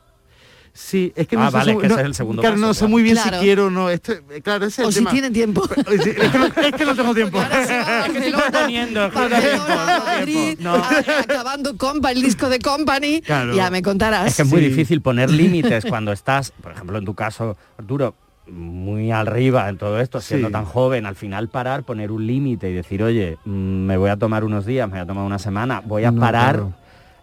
[0.72, 2.54] Sí, es que Ah, no sé, vale, so- que ese no- es el segundo Claro,
[2.56, 2.90] paso, no sé claro.
[2.90, 3.38] muy bien Claro.
[3.38, 3.90] si quiero o no.
[3.90, 5.10] Este, claro, ese es O el si tema.
[5.10, 5.62] tienen tiempo.
[5.90, 7.40] Es que no, es que no tengo tiempo.
[7.52, 10.74] Es que está poniendo, es que no tiempo, no
[11.18, 13.54] acabando compa, el disco de Company, Claro.
[13.54, 14.26] ya me contarás.
[14.28, 14.68] Es que es muy Sí.
[14.68, 18.14] difícil poner límites cuando estás, por ejemplo, en tu caso, Arturo,
[18.46, 20.52] muy arriba en todo esto, siendo Sí.
[20.52, 24.16] tan joven, al final parar, poner un límite y decir, oye, mm, me voy a
[24.16, 26.54] tomar unos días, me voy a tomar una semana, voy a No, parar.
[26.56, 26.74] claro.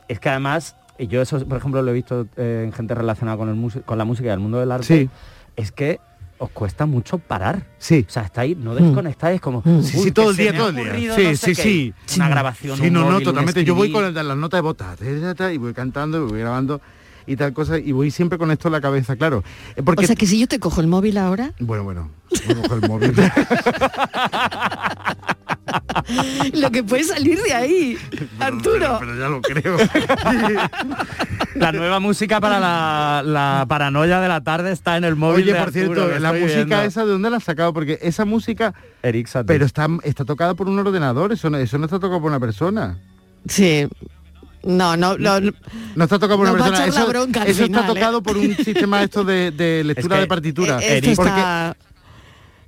[0.07, 3.37] Es que además, y yo eso, por ejemplo, lo he visto eh, en gente relacionada
[3.37, 5.09] con, el con la música y el mundo del arte, Sí.
[5.55, 5.99] es que
[6.39, 7.65] os cuesta mucho parar.
[7.79, 8.05] Sí.
[8.07, 9.63] O sea, estáis, no desconectáis como...
[9.63, 11.15] Sí, "Uy, sí, que todo el día, todo el día.
[11.15, 11.55] Sí, no sí, qué".
[11.55, 11.93] sí.
[12.15, 13.63] Una grabación, Sí, un no, no, móvil, totalmente.
[13.63, 16.39] Yo voy con las notas de botas ta, ta, ta, y voy cantando, y voy
[16.39, 16.79] grabando
[17.27, 19.43] y tal cosa, y voy siempre con esto en la cabeza, claro.
[19.75, 22.89] Eh, Porque, O sea que si yo te cojo el móvil ahora, bueno, bueno, el
[22.89, 23.13] móvil.
[26.53, 27.97] lo que puede salir de ahí,
[28.39, 28.97] Arturo.
[28.99, 29.77] Pero ya lo creo.
[31.55, 35.53] La nueva música para la, la paranoia de la tarde está en el móvil Oye,
[35.53, 36.81] de por Arturo, cierto, la música viendo.
[36.81, 37.73] esa, ¿de dónde la has sacado?
[37.73, 39.47] Porque esa música, Eric Satie.
[39.47, 42.39] pero está, está tocada por un ordenador, eso no, eso no está tocado por una
[42.39, 42.99] persona.
[43.47, 43.87] Sí.
[44.63, 45.39] No, no, no.
[45.39, 46.85] No está tocado por una persona.
[46.85, 47.11] Eso,
[47.45, 47.93] eso final, está ¿eh?
[47.93, 50.79] tocado por un sistema esto de, de lectura que, de partitura.
[50.81, 51.77] Eh, esto Porque está...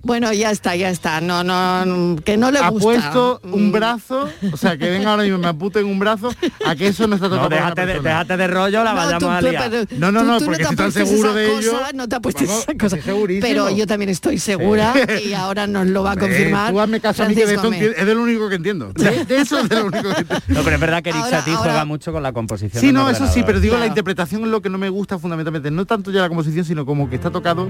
[0.02, 1.20] Bueno, ya está, ya está.
[1.20, 2.84] No, no, que no le ha gusta.
[2.84, 3.72] puesto un Mm.
[3.74, 6.34] brazo, o sea, que venga ahora mismo me aputen un brazo,
[6.66, 9.20] a que eso no está tocado No, déjate de, déjate de rollo, la No, vayamos
[9.20, 9.70] tú- a liar.
[9.70, 11.92] pero No, no, tú- no, tú porque te si están apuestes seguro de ello, cosa,
[11.94, 12.96] No te apuestes vamos, esa cosa.
[12.96, 13.48] estoy segurísimo.
[13.48, 14.94] Pero yo también estoy segura
[15.26, 16.72] y ahora nos lo va a Eh, confirmar.
[16.72, 18.94] tú hazme caso a mí que de esto es de lo único que entiendo.
[18.94, 20.36] De, de eso es de lo único que entiendo.
[20.48, 22.80] No, pero es verdad que Eric Ahora- juega mucho con la composición.
[22.82, 25.70] Sí, no, eso sí, pero digo la interpretación es lo que no me gusta fundamentalmente.
[25.72, 27.70] No tanto ya la composición, sino como que está tocado.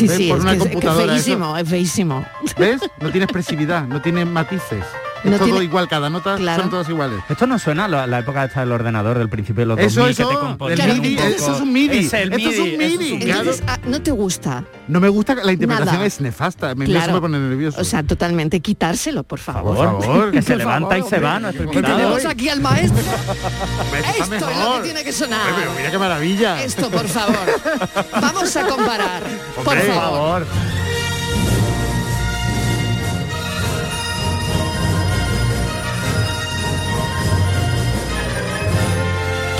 [0.00, 2.26] Sí, sí, por es una que, es- que feísimo, es feísimo.
[2.58, 2.80] ¿Ves?
[3.00, 4.84] No tiene expresividad, no tiene matices.
[5.22, 6.62] Es No todo tiene- igual, cada nota Claro.
[6.62, 7.20] son todas iguales.
[7.28, 10.00] Esto no suena a la, la época esta del ordenador del principio de los Eso,
[10.00, 11.28] 2000 que eso, te un MIDI, poco.
[11.28, 13.22] eso es un MIDI, Es el esto es un MIDI, un.
[13.22, 14.64] Entonces, ah, no te gusta.
[14.88, 16.06] No me gusta, la interpretación Nada.
[16.06, 16.74] es nefasta.
[16.74, 17.04] Me, Claro.
[17.04, 17.80] eso me pone nervioso.
[17.80, 19.76] O sea, totalmente quitárselo, por favor.
[19.76, 23.00] Por favor, que se levanta y se va nuestro Que tenemos aquí al maestro.
[24.18, 25.40] Esto es lo que tiene que sonar.
[25.48, 26.62] Hombre, pero mira qué maravilla.
[26.62, 27.36] Esto, por favor.
[28.20, 29.22] Vamos a comparar.
[29.64, 30.46] Por favor.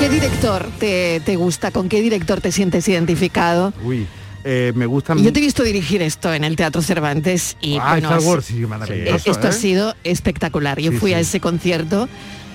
[0.00, 1.70] ¿Qué director te, te gusta?
[1.70, 3.74] ¿Con qué director te sientes identificado?
[3.84, 4.06] Uy,
[4.44, 5.14] eh, me gusta.
[5.16, 8.18] Y Yo te he visto dirigir esto en el Teatro Cervantes y Ah, bueno, Star
[8.20, 9.52] es- Wars, sí, maravilloso, esto ha ¿eh?
[9.52, 10.80] sido espectacular.
[10.80, 12.08] Yo Sí, fui a ese concierto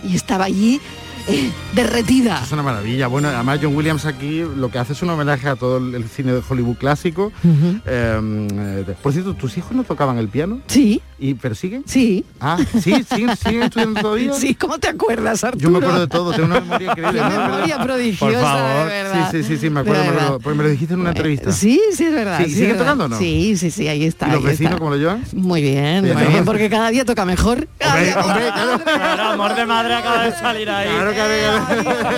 [0.03, 0.81] y estaba allí
[1.27, 2.41] eh, derretida.
[2.43, 3.08] Es una maravilla.
[3.08, 6.34] Bueno, además John Williams aquí lo que hace es un homenaje a todo el, cine
[6.34, 7.31] de Hollywood clásico.
[7.43, 7.79] Ujú.
[7.86, 8.47] Eh,
[8.88, 10.62] eh, por cierto, ¿tus hijos no tocaban el piano?
[10.67, 11.01] Sí.
[11.17, 11.84] ¿Y, ¿Pero siguen?
[11.88, 12.25] Sí.
[12.41, 12.80] Ah, ¿sí?
[13.10, 14.34] ¿Siguen, siguen estudiando todavía?
[14.34, 15.63] Sí, ¿cómo te acuerdas, Arturo?
[15.63, 17.21] Yo me acuerdo de todo, tengo una memoria increíble.
[17.21, 17.30] ¿no?
[17.30, 19.32] memoria prodigiosa, de verdad.
[19.32, 21.51] Sí, sí, sí, sí, me acuerdo, me acuerdo, porque me lo dijiste en una entrevista.
[21.54, 22.38] Sí, sí, es verdad.
[22.39, 22.80] Sí, sí, ¿sigue verdad.
[22.84, 23.17] tocando o no?
[23.17, 24.28] Sí, sí, sí, ahí está.
[24.28, 24.78] ¿Y los vecinos está.
[24.80, 25.23] cómo lo llevan?
[25.34, 26.30] Muy bien, Bien, muy ¿no?
[26.32, 27.65] bien, porque cada día toca mejor.
[27.80, 28.93] Cada Hombre, día toca hombre, mejor.
[28.99, 30.89] Claro, amor de madre acaba de salir ahí.
[30.89, 31.13] Claro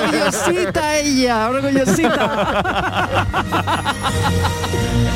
[0.02, 3.28] orgullosita ella, orgullosita.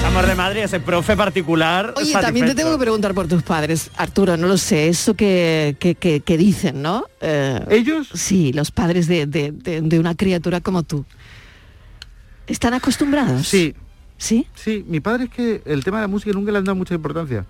[0.06, 1.94] Amor de madre, ese profe particular.
[1.96, 5.76] Oye, también te tengo que preguntar por tus padres, Arturo, no lo sé, eso que,
[5.80, 7.06] que, que- que dicen, ¿no?
[7.22, 8.10] Eh, ¿Ellos?
[8.14, 11.06] Sí, los padres de, de- de- de una criatura como tú.
[12.48, 13.48] ¿Están acostumbrados?
[13.48, 13.74] Sí.
[14.18, 14.46] ¿Sí?
[14.54, 16.94] Sí, mi padre es que el tema de la música nunca le han dado mucha
[16.94, 17.46] importancia,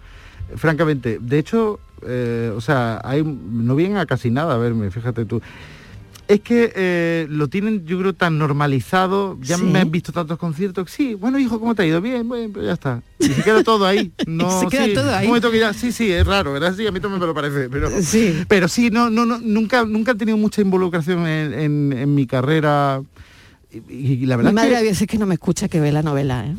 [0.55, 1.17] francamente.
[1.19, 5.41] De hecho, eh, o sea, hay, no vienen a casi nada a verme, fíjate tú.
[6.33, 9.63] Es que eh, lo tienen, yo creo, tan normalizado, ya Sí.
[9.63, 11.99] me han visto tantos conciertos, sí, bueno hijo, ¿cómo te ha ido?
[12.01, 13.01] Bien, bueno, pues ya está.
[13.19, 14.11] Y se queda todo ahí.
[14.27, 15.25] No, Se queda sí, todo ahí.
[15.25, 16.73] un momento que ya, sí, sí, es raro, ¿verdad?
[16.75, 18.43] Sí, a mí también me lo parece, pero Sí.
[18.47, 22.25] pero sí, no, no, no, nunca, nunca han tenido mucha involucración en, en- en mi
[22.27, 23.01] carrera.
[23.89, 25.79] Y, y la verdad Mi es madre que- a veces que no me escucha que
[25.79, 26.55] ve la novela, ¿eh?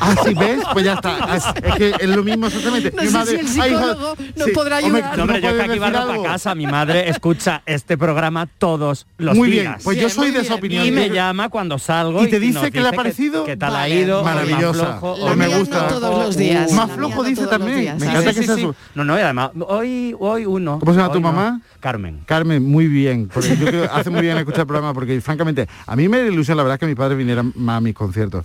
[0.00, 0.60] Ah, sí, ¿ves?
[0.72, 1.36] Pues ya está.
[1.36, 2.90] Es, es que es lo mismo exactamente.
[2.90, 5.16] No Mi sé madre- si el Ay, hijo, psicólogo nos sí, podrá hombre, ayudar.
[5.16, 8.46] No, hombre, ¿no yo es que aquí barro para casa, mi madre escucha este programa
[8.58, 9.82] todos los Muy bien, días.
[9.84, 10.84] pues yo soy de esa opinión.
[10.86, 13.44] Y me llama cuando salgo ¿Y te dice que le ha parecido?
[13.44, 13.94] ¿Qué tal Vale.
[13.94, 14.24] ha ido?
[14.24, 14.98] Maravillosa.
[15.00, 15.88] o me no gusta.
[15.88, 16.72] todos los días.
[16.72, 17.80] Más flojo dice también.
[17.80, 17.98] días.
[18.00, 18.62] Me encanta sí, que sea sí.
[18.62, 18.74] su...
[18.94, 20.78] No, no, y además, hoy, hoy uno.
[20.80, 21.60] ¿Cómo se llama tu mamá?
[21.80, 22.22] Carmen.
[22.26, 25.68] Carmen, muy bien, porque yo creo que hace muy bien escuchar el programa, porque francamente,
[25.86, 28.44] a mí me da ilusión la verdad que mi padre viniera más a mis conciertos.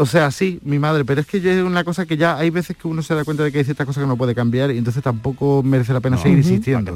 [0.00, 2.48] O sea, sí, mi madre, pero es que yo es una cosa que ya hay
[2.48, 4.70] veces que uno se da cuenta de que hay ciertas cosas que no puede cambiar
[4.70, 6.22] y entonces tampoco merece la pena No.
[6.22, 6.48] seguir Ujú.
[6.48, 6.94] insistiendo.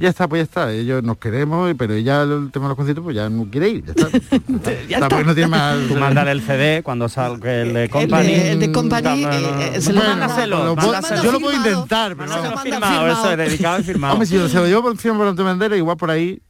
[0.00, 0.72] Ya está, pues ya está.
[0.72, 3.84] Ellos nos queremos, pero ella el tema de los conciertos pues ya no quiere ir.
[3.84, 4.08] Ya está.
[5.00, 5.76] Tampoco no tiene más.
[5.86, 8.32] Tú mándale el CD cuando salga el de Company.
[8.32, 11.22] el de Company, eh, se lo Bueno, mándaselo, lo puedo- mándaselo.
[11.22, 12.62] yo lo puedo intentar, pero vamos.
[12.62, 14.12] firmado, eso es dedicado y firmado.
[14.14, 16.42] Hombre, si yo se lo llevo por firma por Antonio Bandera, igual por ahí.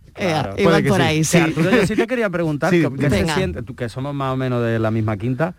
[0.59, 1.02] Igual por sí.
[1.02, 1.38] ahí, Sí, sí.
[1.38, 3.35] Arturo, yo sí te quería preguntar, Sí, ¿qué- ¿qué se venga.
[3.35, 3.62] siente?
[3.62, 5.55] Tú que somos más o menos de la misma quinta,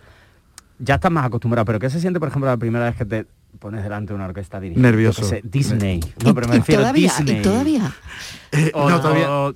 [0.84, 3.26] ya estás más acostumbrado, pero ¿qué se siente, por ejemplo, la primera vez que te
[3.60, 4.82] pones delante de una orquesta dirigida?
[4.82, 5.22] Nervioso.
[5.22, 6.00] Yo qué sé, Disney.
[6.24, 7.39] No, pero me refiero a todavía, Disney.
[7.39, 7.92] y todavía.
[8.74, 9.54] O- no, todavía- o-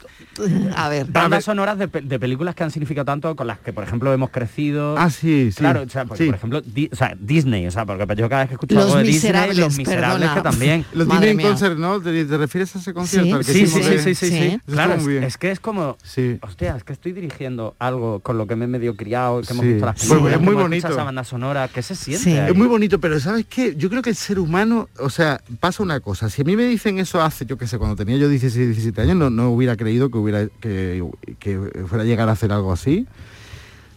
[0.76, 1.06] A ver.
[1.08, 4.12] bandas sonoras de, pe- de películas que han significado tanto, con las que, por ejemplo,
[4.12, 4.98] hemos crecido.
[4.98, 5.58] Ah, sí, sí.
[5.60, 6.30] Claro, o sea, porque, Sí.
[6.30, 8.86] por ejemplo, Di- o sea, Disney, o sea, porque yo cada vez que escucho Los
[8.86, 10.36] algo de Disney, Miserables, Los Miserables perdona.
[10.36, 10.86] que también.
[10.94, 11.48] Los Disney mía.
[11.50, 12.02] Concert, ¿no?
[12.02, 13.44] ¿Te, te refieres a ese concierto?
[13.44, 13.52] Sí.
[13.54, 14.60] que Sí, sí, sí, de- sí, sí.
[14.66, 16.40] Claro, es, que es como, Sí.
[16.42, 19.66] hostia, es que estoy dirigiendo algo con lo que me he medio criado, que hemos
[19.66, 20.88] visto las Pues películas, es que muy bonito.
[20.88, 22.48] esa banda sonora, ¿qué se siente?
[22.50, 23.76] Es muy bonito, pero ¿sabes qué?
[23.76, 26.30] Yo creo que el ser humano, o sea, pasa una cosa.
[26.30, 29.02] Si a mí me dicen eso hace, yo qué sé, cuando tenía yo 16, 17
[29.02, 31.04] años, no, no hubiera creído que hubiera que,
[31.40, 33.08] que fuera a llegar a hacer algo así.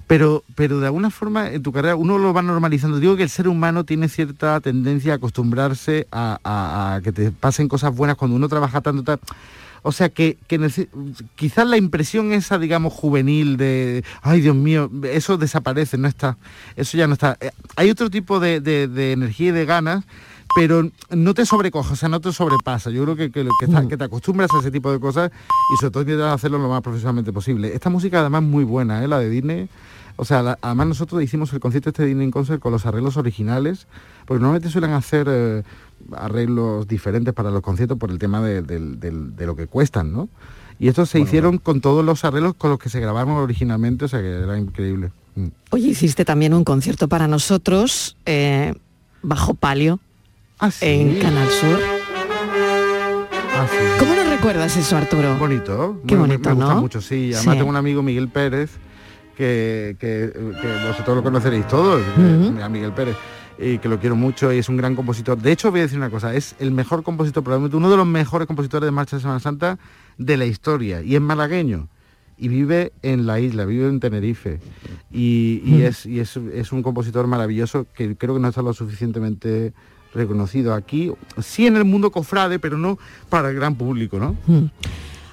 [0.07, 2.99] Pero, pero de alguna forma en tu carrera uno lo va normalizando.
[2.99, 6.41] Digo que el ser humano tiene cierta tendencia a acostumbrarse a,
[6.97, 9.05] a- que te pasen cosas buenas cuando uno trabaja tanto.
[9.05, 9.21] tal.
[9.83, 10.59] O sea que, que
[11.37, 16.37] quizás la impresión esa, digamos, juvenil de, ay Dios mío, eso desaparece, no está,
[16.77, 17.37] eso ya no está.
[17.41, 20.05] Eh, Hay otro tipo de, de- de energía y de ganas,
[20.55, 22.91] pero no te sobrecoja, o sea, no te sobrepasa.
[22.91, 25.31] Yo creo que, que, lo- que, está- que te acostumbras a ese tipo de cosas
[25.75, 27.73] y sobre todo intentas hacerlo lo más profesionalmente posible.
[27.75, 29.09] Esta música además muy buena, ¿eh?
[29.09, 29.69] la de Disney.
[30.17, 33.17] O sea, la- además nosotros hicimos el concierto este de Disney Concert con los arreglos
[33.17, 33.87] originales,
[34.27, 35.63] porque normalmente suelen hacer eh,
[36.13, 40.29] arreglos diferentes para los conciertos por el tema de, de lo que cuestan, ¿no?
[40.79, 44.09] Y estos se hicieron con todos los arreglos con los que se grabaron originalmente, o
[44.09, 45.13] sea que era increíble.
[45.37, 45.49] Mm.
[45.71, 48.75] Oye, hiciste también un concierto para nosotros eh,
[49.23, 50.01] bajo palio
[50.59, 50.87] Ah, sí.
[50.87, 51.79] en Canal Sur.
[53.53, 53.77] Ah, sí.
[53.99, 55.37] ¿Cómo no recuerdas eso, Arturo?
[55.39, 56.81] Bonito, Qué muy- me- bonito, me, gusta ¿no?
[56.81, 57.33] mucho, sí.
[57.35, 57.59] Además Sí.
[57.59, 58.71] tengo un amigo Miguel Pérez
[59.37, 62.03] que, que, que vosotros lo conoceréis todos,
[62.63, 63.17] a Miguel Pérez,
[63.61, 65.37] que lo quiero mucho y es un gran compositor.
[65.39, 68.07] De hecho, voy a decir una cosa, es el mejor compositor, probablemente uno de los
[68.07, 69.79] mejores compositores de marcha de Semana Santa
[70.17, 71.89] de la historia, y es malagueño.
[72.39, 74.61] Y vive en la isla, vive en Tenerife.
[75.13, 75.83] Y, y Mm.
[75.83, 79.75] es, y es, es un compositor maravilloso que creo que no está lo suficientemente
[80.15, 84.37] reconocido aquí, sí en el mundo cofrade, pero no para el gran público, ¿no?
[84.47, 84.71] Mm.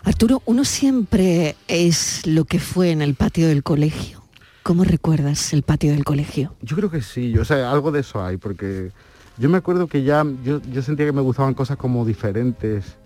[0.04, 4.22] Arturo, uno siempre es lo que fue en el patio del colegio.
[4.68, 6.54] ¿Cómo recuerdas el patio del colegio?
[6.62, 8.92] Yo creo que sí, o sea, algo de eso hay, porque
[9.38, 12.98] yo me acuerdo que ya yo, yo sentía que me gustaban cosas como diferentes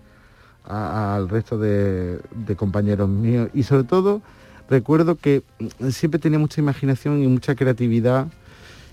[0.64, 4.22] al resto de, de compañeros míos y sobre todo
[4.68, 5.44] recuerdo que
[5.78, 8.26] mm, siempre tenía mucha imaginación y mucha creatividad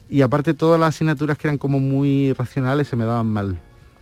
[0.07, 3.59] y aparte todas las asignaturas que eran como muy racionales se me daban mal.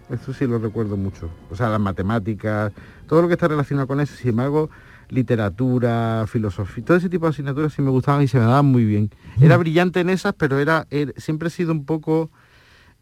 [0.10, 1.30] Eso sí lo recuerdo mucho.
[1.50, 2.74] O sea, las matemáticas,
[3.08, 4.70] todo lo que está relacionado con eso, sin embargo,
[5.10, 8.86] literatura, filosofía, todo ese tipo de asignaturas sí me gustaban y se me daban muy
[8.86, 9.10] bien.
[9.40, 12.30] Era brillante en esas, pero era, era- siempre he sido un poco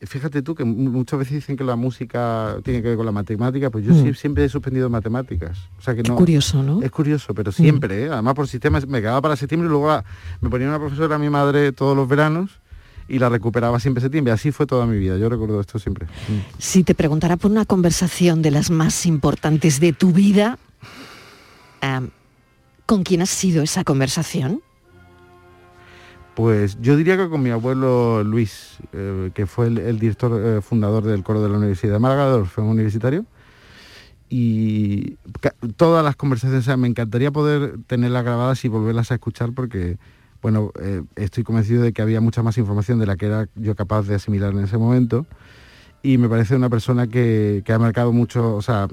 [0.01, 3.11] fíjate tú que mu- muchas veces dicen que la música tiene que ver con la
[3.13, 4.03] matemática, pues yo Mm.
[4.03, 5.57] sí- siempre he suspendido matemáticas.
[5.79, 6.15] O sea que no.
[6.15, 6.81] curioso, ¿no?
[6.83, 8.09] Es curioso, pero siempre, ¿eh?
[8.11, 10.03] además por sistema me quedaba para septiembre y luego la-
[10.41, 12.59] me ponía una profesora mi madre todos los veranos
[13.07, 14.33] y la recuperaba siempre septiembre.
[14.33, 15.17] Así fue toda mi vida.
[15.17, 16.05] Yo recuerdo esto siempre.
[16.05, 16.59] Mm.
[16.59, 20.59] Si te preguntara por una conversación de las más importantes de tu vida,
[22.85, 24.61] ¿con quién ha sido esa conversación?
[26.35, 31.05] Pues yo diría que con mi abuelo Luis, eh, que fue el, director eh, fundador
[31.05, 33.25] del coro de la Universidad de Málaga, del Orfeón Universitario.
[34.27, 35.17] Y
[35.77, 39.97] todas las conversaciones, me encantaría poder tenerlas grabadas y volverlas a escuchar porque,
[40.41, 43.75] bueno, eh, estoy convencido de que había mucha más información de la que era yo
[43.75, 45.25] capaz de asimilar en ese momento.
[46.05, 48.87] Y me parece una persona que, que ha marcado mucho, o sea,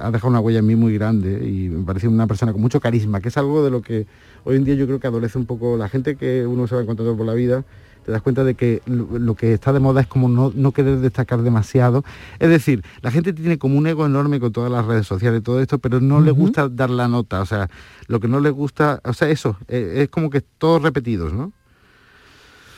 [0.00, 2.80] ha dejado una huella en mí muy grande y me parece una persona con mucho
[2.80, 4.06] carisma, que es algo de lo que
[4.44, 6.80] hoy en día yo creo que adolece un poco la gente que uno se va
[6.80, 7.64] encontrando por la vida,
[8.06, 10.72] te das cuenta de que lo, lo que está de moda es como no, no
[10.72, 12.02] querer destacar demasiado.
[12.38, 15.42] Es decir, la gente tiene como un ego enorme con todas las redes sociales y
[15.42, 17.68] todo esto, pero no le gusta dar la nota, o sea,
[18.06, 21.52] lo que no le gusta, o sea, eso, eh, es como que todos repetidos, ¿no?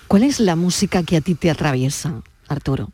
[0.09, 2.91] ¿Cuál es la música que a ti te atraviesa, Arturo?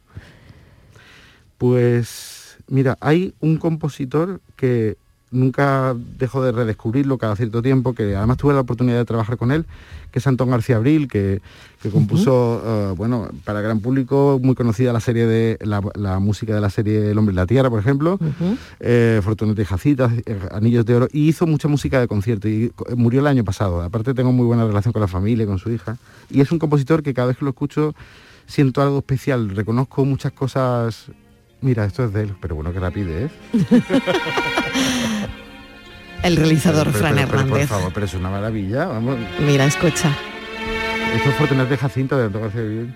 [1.65, 4.99] Pues mira, hay un compositor que
[5.31, 9.51] nunca dejo de redescubrirlo cada cierto tiempo, que además tuve la oportunidad de trabajar con
[9.51, 9.65] él,
[10.13, 11.41] que es Antón García Abril, que,
[11.83, 16.55] que compuso, uh, bueno, para gran público, muy conocida la serie de la, la, música
[16.55, 18.59] de la serie El hombre y la tierra, por ejemplo, uh -huh.
[18.81, 19.23] eh,
[19.57, 23.27] y Jacitas, eh, Anillos de Oro, y hizo mucha música de concierto, y murió el
[23.27, 23.81] año pasado.
[23.81, 25.97] Aparte tengo muy buena relación con la familia, con su hija,
[26.29, 27.95] y es un compositor que cada vez que lo escucho
[28.47, 31.11] siento algo especial, reconozco muchas cosas
[31.65, 33.31] Mira, esto es de él, pero bueno, que la pide, ¿eh?
[36.23, 37.69] El realizador pero, Fran pero, Hernández.
[37.69, 39.17] por favor, pero es una maravilla, vamos.
[39.41, 40.15] Mira, escucha.
[41.15, 42.95] Esto es Fortunata de Jacinta de Antonio García Abril.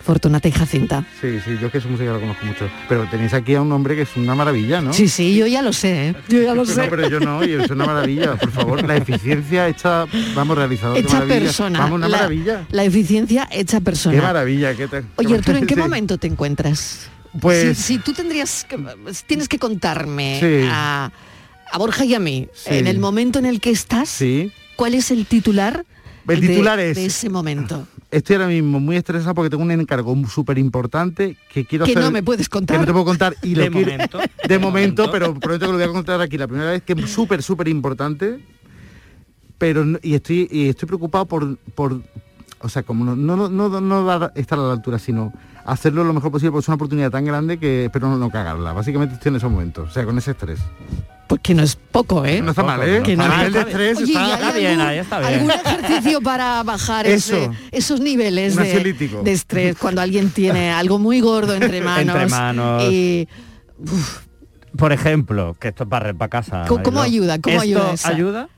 [0.00, 1.04] Fortunata y Jacinta.
[1.20, 2.70] Sí, sí, yo es que su música la conozco mucho.
[2.88, 4.94] Pero tenéis aquí a un hombre que es una maravilla, ¿no?
[4.94, 6.16] Sí, sí, yo ya lo sé, ¿eh?
[6.30, 6.84] Yo ya lo sé.
[6.84, 8.34] No, pero yo no, y es una maravilla.
[8.36, 11.38] Por favor, la eficiencia hecha, vamos, realizador, Hecha maravilla.
[11.40, 11.78] persona.
[11.80, 12.66] Vamos, una la, maravilla.
[12.70, 14.16] La eficiencia hecha persona.
[14.16, 14.74] Qué maravilla.
[14.74, 15.04] Qué te...
[15.16, 17.10] Oye, Arturo, ¿en qué momento te encuentras?
[17.40, 17.78] Pues...
[17.78, 18.78] Si, si tú tendrías que,
[19.26, 20.68] tienes que contarme Sí.
[20.70, 21.12] a,
[21.70, 22.70] a Borja y a mí, Sí.
[22.74, 24.50] en el momento en el que estás, Sí.
[24.76, 25.84] ¿cuál es el titular,
[26.26, 27.86] El de- titular de, es- ese momento?
[28.10, 32.02] Estoy ahora mismo muy estresado porque tengo un encargo súper importante que quiero Que hacer.
[32.02, 32.74] no me puedes contar.
[32.76, 33.36] Que no te puedo contar.
[33.40, 35.10] Y lo De quiero- momento, De, de momento, momento.
[35.12, 37.68] pero prometo que lo voy a contar aquí la primera vez, que es súper, súper
[37.68, 38.40] importante.
[39.58, 42.02] Pero, y estoy, y estoy preocupado por, por
[42.60, 45.32] o sea, como no, no, no, no dar- estar a la altura, sino
[45.64, 48.72] hacerlo lo mejor posible, porque es una oportunidad tan grande que espero no, no cagarla.
[48.72, 50.60] Básicamente estoy en esos momentos, o sea, con ese estrés.
[51.26, 52.42] Porque no es poco, ¿eh?
[52.42, 53.02] No está mal, ¿eh?
[53.04, 53.70] Que no a es nivel de poco.
[53.70, 55.32] estrés Oye, ¿y está, está bien, algún- ahí está bien.
[55.34, 57.52] ¿Algún ejercicio para bajar ese- Eso.
[57.70, 62.16] esos niveles de, estrés cuando alguien tiene algo muy gordo entre manos?
[62.16, 62.82] Entre manos.
[62.90, 63.28] Y
[64.76, 66.64] Por ejemplo, que esto es para para casa.
[66.68, 67.38] ¿Cómo- ayuda?
[67.40, 68.08] ¿Cómo ¿Esto ayuda esa?
[68.08, 68.48] ayuda?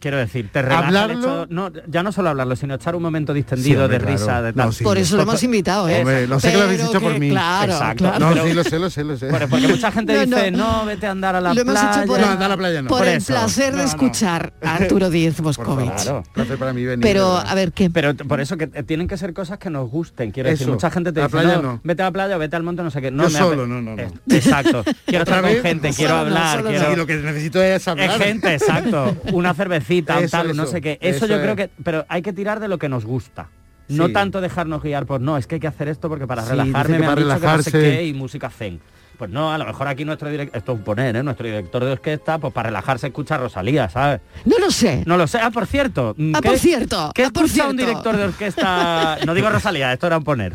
[0.00, 1.18] Quiero decir, te relaja el Hablarlo.
[1.42, 4.18] hecho- no, ya no solo hablarlo, sino echar un momento distendido hombre, de claro.
[4.18, 4.66] risa, de tal.
[4.66, 5.98] No, sí, por eso lo hemos invitado, ¿eh?
[6.00, 7.30] Hombre, lo sé que lo habéis Pero hecho por que- mí.
[7.30, 8.04] Claro, Exacto.
[8.04, 8.18] claro.
[8.18, 9.26] No, pero- sí, lo sé, lo sé, lo sé.
[9.28, 10.80] Por- Porque mucha gente No, dice, no.
[10.80, 10.86] no.
[10.86, 11.90] vete a andar a la Lo hemos playa.
[11.98, 12.88] hecho por, No, el, a la playa no.
[12.88, 13.88] por Por el placer de No, no.
[13.88, 15.92] escuchar a Arturo Díez Por Boscovich.
[16.02, 16.22] Claro.
[16.32, 17.02] Placer para mí venir.
[17.02, 17.90] Pero, a ver, ¿qué?
[17.90, 20.30] Pero por eso que eh, tienen que ser cosas que nos gusten.
[20.30, 20.72] Quiero decir, Eso.
[20.72, 21.80] mucha gente te A la dice, playa no, no.
[21.84, 23.10] vete a la playa, vete al monte, no sé qué.
[23.10, 24.02] No, Yo solo, no, no, no.
[24.34, 24.82] Exacto.
[25.04, 26.90] Quiero ¿Otra estar con gente, quiero hablar, quiero...
[26.90, 28.10] Sí, lo que necesito es hablar.
[28.10, 29.16] Es gente, exacto.
[29.32, 30.98] Una cervecita, un Eso, tal, no sé qué.
[31.00, 31.42] Eso, eso yo es.
[31.42, 31.70] creo que...
[31.84, 33.48] Pero hay que tirar de lo que nos gusta.
[33.88, 36.50] No tanto dejarnos guiar por, no, es que hay que hacer esto porque para Sí,
[36.50, 38.80] relajarme que me han para dicho que no sé relajarse- qué y música zen.
[39.18, 41.22] Pues no, a lo mejor aquí nuestro director, esto es poner, ¿eh?
[41.22, 44.20] Nuestro director de orquesta, pues para relajarse escucha a Rosalía, ¿sabes?
[44.46, 45.02] No lo sé.
[45.06, 45.38] No lo sé.
[45.42, 46.14] Ah, por cierto.
[46.32, 47.10] Ah, ¿qué- por cierto.
[47.14, 47.86] ¿Qué ah, por escucha un cierto.
[47.90, 49.18] director de orquesta?
[49.26, 50.54] No digo Rosalía, esto era un poner.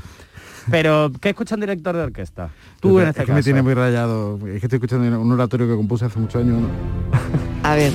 [0.72, 2.50] Pero, ¿qué escucha un director de orquesta?
[2.80, 3.36] Tú en es este que caso.
[3.36, 4.38] me tiene muy rayado.
[4.48, 6.60] Es que estoy escuchando un oratorio que compuse hace muchos años.
[6.62, 6.70] ¿no?
[7.62, 7.92] A ver,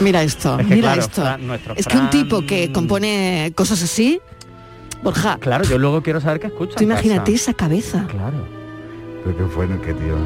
[0.00, 1.22] mira esto, Es que, mira claro, esto.
[1.22, 4.20] Fran- es que un Fran- tipo que compone cosas así,
[5.02, 6.76] Borja, Claro, yo luego quiero saber qué escucha.
[6.76, 7.50] tú imagínate casa.
[7.50, 8.46] esa cabeza, Claro,
[9.24, 10.16] Pero qué bueno, qué tío.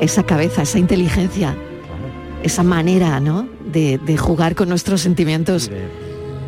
[0.00, 2.40] esa cabeza, esa inteligencia, claro.
[2.42, 3.46] esa manera, ¿no?
[3.66, 5.88] De, de jugar con nuestros sentimientos Y de-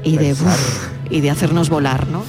[0.05, 0.47] y de, pensar.
[0.55, 2.23] uf, y de hacernos volar, ¿no?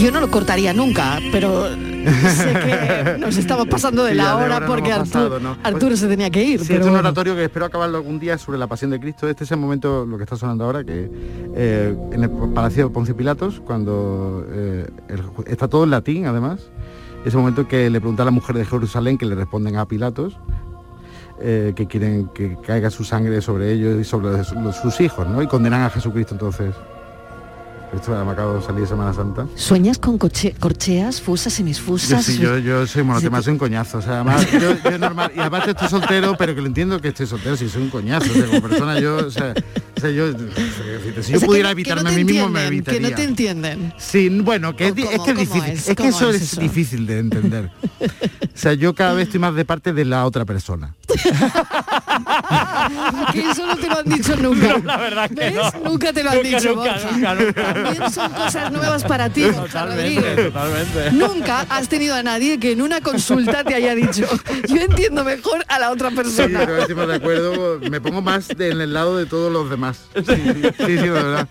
[0.00, 4.66] Yo no lo cortaría nunca, pero sé que nos estamos pasando de Sí, la hora
[4.66, 5.40] porque Arturo,
[5.80, 6.60] Pues- se tenía que ir.
[6.60, 6.98] Sí, pero este es un bueno.
[7.08, 9.28] oratorio que espero acabarlo algún día sobre la pasión de Cristo.
[9.28, 11.10] Este es el momento, lo que está sonando ahora, que
[11.54, 16.60] eh, en el Palacio de Ponce Pilatos, cuando eh, el está todo en latín, además,
[17.24, 20.36] ese momento que le pregunta a la mujer de Jerusalén, que le responden a Pilatos,
[21.40, 25.42] eh, que quieren que caiga su sangre sobre ellos y sobre sus, sus hijos, ¿no?
[25.42, 26.74] Y condenan a Jesucristo entonces.
[27.94, 29.46] Esto me acabo de salir Semana Santa.
[29.54, 32.24] ¿Sueñas con coche- corcheas, fusas, Yo, semisfusas?
[32.24, 33.98] sí, yo, yo soy monotema, soy un coñazo.
[33.98, 37.08] O sea, además, yo, yo normal, y aparte estoy soltero, pero que lo entiendo que
[37.08, 38.30] estoy soltero, si soy un coñazo.
[38.30, 39.52] O sea, como persona yo, o sea,
[39.96, 40.38] o sea, yo, si
[41.32, 43.00] yo O sea, pudiera que- que evitarme no a mí mismo, me evitaría.
[43.02, 43.92] Que no te entienden.
[43.98, 45.72] Sí, bueno, que es, ¿O di- es cómo- que es cómo difícil.
[45.74, 45.80] es?
[45.80, 46.60] Es, que ¿Cómo eso es es, eso?
[46.62, 47.70] difícil de entender.
[48.00, 48.06] O
[48.58, 50.94] sea, yo cada vez estoy más de parte de la otra persona.
[53.32, 54.78] Que eso no te lo han dicho nunca.
[54.84, 55.54] La verdad que ¿Ves?
[55.54, 55.90] no.
[55.90, 57.74] Nunca te lo han Nunca, dicho, nunca, nunca, nunca.
[57.74, 61.10] También son cosas nuevas para ti, Totalmente, totalmente.
[61.12, 64.26] Nunca has tenido a nadie que en una consulta te haya dicho,
[64.68, 66.58] yo entiendo mejor a la otra Sí, persona.
[66.60, 70.00] pero encima de acuerdo, me pongo más de- en el lado de todos los demás.
[70.14, 71.48] Sí, sí, sí, sí, de verdad.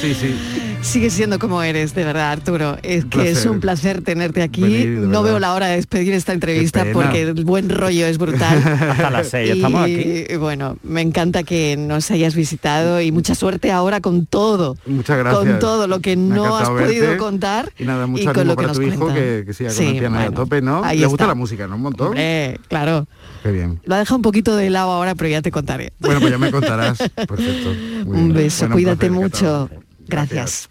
[0.00, 0.36] Sí, sí.
[0.82, 2.78] Sigue siendo como eres, de verdad, Arturo.
[2.84, 3.32] Es que placer.
[3.36, 4.62] es un placer tenerte aquí.
[4.62, 5.22] Venir, de no verdad.
[5.24, 8.62] veo la hora de despedir esta entrevista porque el buen rollo es brutal.
[8.80, 10.24] Hasta las seis, estamos aquí.
[10.28, 14.76] Y bueno, me encanta que nos hayas visitado y mucha suerte ahora con todo.
[14.86, 15.44] Muchas gracias.
[15.44, 18.52] Con todo lo que Me no has podido contar Y nada, mucho y con lo
[18.52, 19.14] que para nos tu hijo cuenta.
[19.20, 20.82] que, que siga con Sí, el piano ahí a tope, ¿no?
[20.92, 21.76] Le gusta la música, ¿no?
[21.76, 22.08] Un montón.
[22.08, 23.06] Hombre, claro.
[23.42, 23.80] Qué bien.
[23.84, 25.92] Lo ha dejado un poquito de lado ahora, pero ya te contaré.
[25.98, 26.98] Bueno, pues ya me contarás.
[26.98, 27.70] Perfecto.
[28.06, 28.32] Muy un bien.
[28.34, 29.70] beso, Bueno, cuídate placer, mucho.
[30.06, 30.68] Gracias.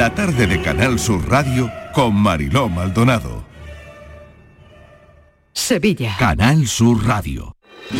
[0.00, 3.44] La tarde de Canal Sur Radio con Mariló Maldonado.
[5.52, 6.16] Sevilla.
[6.18, 7.54] Canal Sur Radio.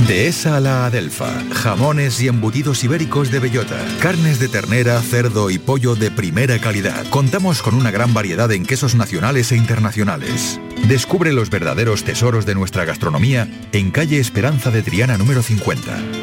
[0.08, 1.30] Dehesa a la Adelfa.
[1.52, 3.76] Jamones y embutidos ibéricos de bellota.
[4.00, 7.04] Carnes de ternera, cerdo y pollo de primera calidad.
[7.10, 10.58] Contamos con una gran variedad en quesos nacionales e internacionales.
[10.88, 15.82] Descubre los verdaderos tesoros de nuestra gastronomía en calle Esperanza de Triana número 50.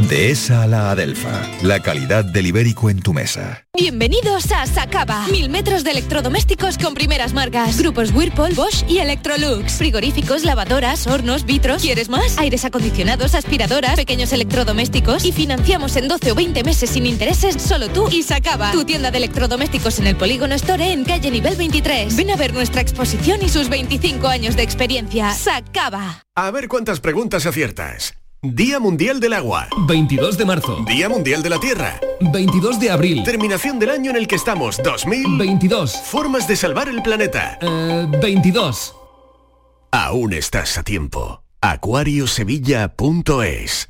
[0.09, 1.41] Dehesa a la Adelfa.
[1.61, 3.63] La calidad del ibérico en tu mesa.
[3.73, 5.27] Bienvenidos a Sacaba.
[5.27, 7.79] Mil metros de electrodomésticos con primeras marcas.
[7.79, 9.73] Grupos Whirlpool, Bosch y Electrolux.
[9.73, 11.81] Frigoríficos, lavadoras, hornos, vitros.
[11.81, 12.37] ¿Quieres más?
[12.37, 15.23] Aires acondicionados, aspiradoras, pequeños electrodomésticos.
[15.23, 18.71] Y financiamos en 12 o 20 meses sin intereses solo tú y Sacaba.
[18.71, 22.15] Tu tienda de electrodomésticos en el Polígono Store en calle nivel 23.
[22.15, 25.31] Ven a ver nuestra exposición y sus 25 años de experiencia.
[25.33, 26.23] Sacaba.
[26.35, 28.15] A ver cuántas preguntas aciertas.
[28.41, 29.67] Día Mundial del Agua.
[29.87, 30.85] 22 de marzo.
[30.87, 31.99] Día Mundial de la Tierra.
[32.21, 33.23] 22 de abril.
[33.23, 34.79] Terminación del año en el que estamos.
[34.83, 35.97] 2022.
[36.05, 37.57] Formas de salvar el planeta.
[38.21, 38.93] 22.
[39.91, 41.41] Aún estás a tiempo.
[41.61, 43.89] Acuariosevilla.es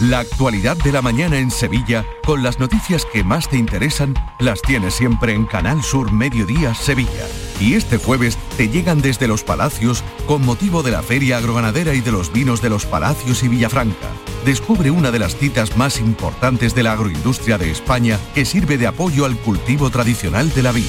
[0.00, 4.62] La actualidad de la mañana en Sevilla, con las noticias que más te interesan, las
[4.62, 7.26] tienes siempre en Canal Sur Mediodía Sevilla.
[7.58, 12.00] Y este jueves te llegan desde Los Palacios con motivo de la Feria Agroganadera y
[12.00, 14.06] de los vinos de Los Palacios y Villafranca.
[14.44, 18.86] Descubre una de las citas más importantes de la agroindustria de España que sirve de
[18.86, 20.84] apoyo al cultivo tradicional de la vid.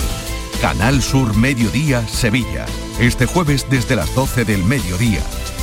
[0.62, 2.68] Canal Sur Mediodía Sevilla.
[3.00, 5.24] Este jueves desde las 12 del mediodía,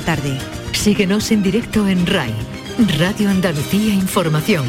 [0.00, 0.38] tarde.
[0.72, 2.34] Síguenos en directo en RAI,
[2.98, 4.66] Radio Andalucía Información,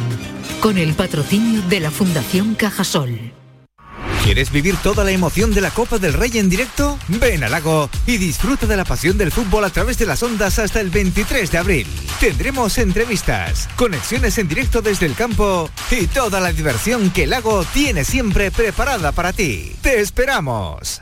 [0.60, 3.34] con el patrocinio de la Fundación Cajasol.
[4.24, 6.98] ¿Quieres vivir toda la emoción de la Copa del Rey en directo?
[7.08, 10.60] Ven al lago y disfruta de la pasión del fútbol a través de las ondas
[10.60, 11.88] hasta el 23 de abril.
[12.20, 17.66] Tendremos entrevistas, conexiones en directo desde el campo y toda la diversión que el lago
[17.74, 19.76] tiene siempre preparada para ti.
[19.82, 21.02] ¡Te esperamos!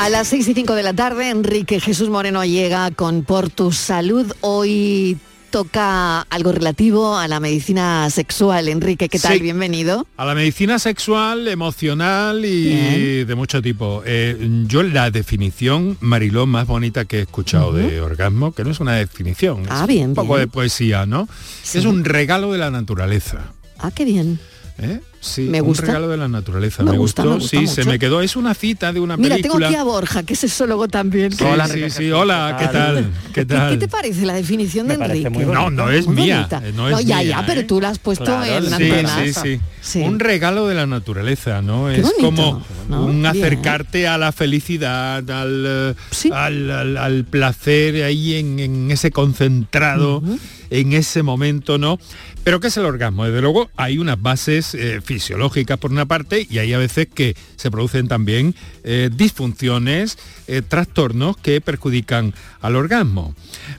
[0.00, 3.72] A las 6 y 5 de la tarde, Enrique Jesús Moreno llega con Por tu
[3.72, 4.32] Salud.
[4.42, 5.18] Hoy
[5.50, 8.68] toca algo relativo a la medicina sexual.
[8.68, 9.34] Enrique, ¿qué tal?
[9.34, 9.40] Sí.
[9.40, 10.06] Bienvenido.
[10.16, 13.26] A la medicina sexual, emocional y Bien.
[13.26, 14.02] de mucho tipo.
[14.06, 14.36] Eh,
[14.66, 18.94] yo la definición, Mariló, más bonita que he escuchado de orgasmo, que no es una
[18.94, 20.40] definición, Ah, es bien, un poco bien.
[20.40, 21.28] de poesía, ¿no?
[21.62, 21.78] Sí.
[21.78, 23.52] Es un regalo de la naturaleza.
[23.78, 24.38] Ah, qué bien.
[24.78, 25.00] ¿eh?
[25.20, 25.86] Sí, me un gusta.
[25.86, 26.82] regalo de la naturaleza.
[26.84, 27.34] Me Me, gusta, gustó.
[27.34, 28.20] me gusta sí, se me quedó.
[28.20, 29.66] Es una cita de una Mira, tengo película.
[29.68, 31.32] aquí a Borja, que es sexólogo también.
[31.32, 33.10] Sí, sí, sí, Hola, ¿qué tal?
[33.26, 33.70] ¿Qué ¿Qué, tal?
[33.72, 35.30] qué te parece la definición de Me Enrique?
[35.30, 35.44] muy.
[35.44, 37.64] No, no es Muy mía, eh, no es ya, mía, ya, pero ¿eh?
[37.64, 41.86] tú la has puesto en sí, sí, sí, Un regalo de la naturaleza, ¿no?
[41.88, 43.04] Qué es bonito, como ¿no?
[43.06, 43.26] un Bien.
[43.26, 45.94] acercarte a la felicidad, al, eh,
[46.32, 50.22] al, al- al placer ahí en, en ese concentrado,
[50.70, 51.98] en ese momento, ¿no?
[52.44, 53.26] Pero ¿qué es el orgasmo?
[53.26, 57.36] Desde luego hay unas bases eh, fisiológicas por una parte y hay a veces que
[57.56, 63.34] se producen también eh, disfunciones, eh, trastornos que perjudican al orgasmo.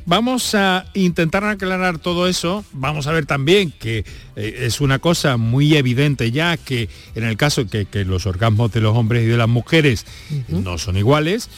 [0.05, 2.63] Vamos a intentar aclarar todo eso.
[2.71, 4.05] Vamos a ver también que
[4.35, 8.81] es una cosa muy evidente ya que en el caso que, que los orgasmos de
[8.81, 10.05] los hombres y de las mujeres
[10.47, 11.49] no son iguales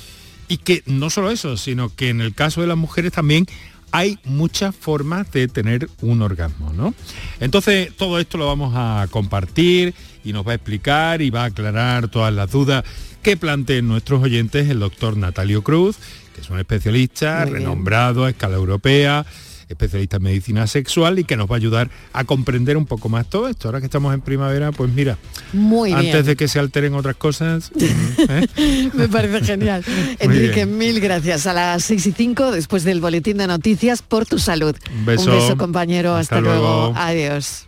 [0.52, 3.48] y que no solo eso, sino que en el caso de las mujeres también
[3.92, 6.94] hay muchas formas de tener un orgasmo, ¿no?
[7.40, 11.46] Entonces todo esto lo vamos a compartir y nos va a explicar y va a
[11.46, 12.84] aclarar todas las dudas
[13.22, 15.98] que planteen nuestros oyentes el doctor Natalio Cruz,
[16.34, 17.64] que es un especialista Muy bien.
[17.64, 19.26] renombrado a escala europea,
[19.72, 23.30] especialista en medicina sexual y que nos va a ayudar a comprender un poco más
[23.30, 23.68] todo esto.
[23.68, 25.18] Ahora que estamos en primavera, pues mira,
[25.54, 26.26] Muy antes bien.
[26.26, 28.90] de que se alteren otras cosas, ¿eh?
[28.94, 29.84] Me parece genial.
[30.20, 31.48] Enrique, mil gracias.
[31.48, 34.76] A las 6 y 5, después del boletín de noticias, por tu salud.
[34.94, 35.32] Un beso.
[35.32, 36.16] Un beso, compañero.
[36.16, 36.62] Hasta Hasta, luego.
[36.62, 36.94] luego.
[36.96, 37.68] Adiós.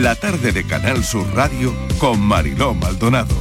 [0.00, 3.34] La tarde de Canal Sur Radio con Mariló Maldonado.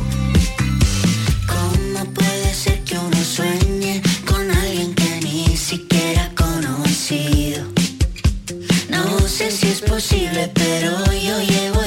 [8.89, 11.79] No sé si es posible, pero yo llevo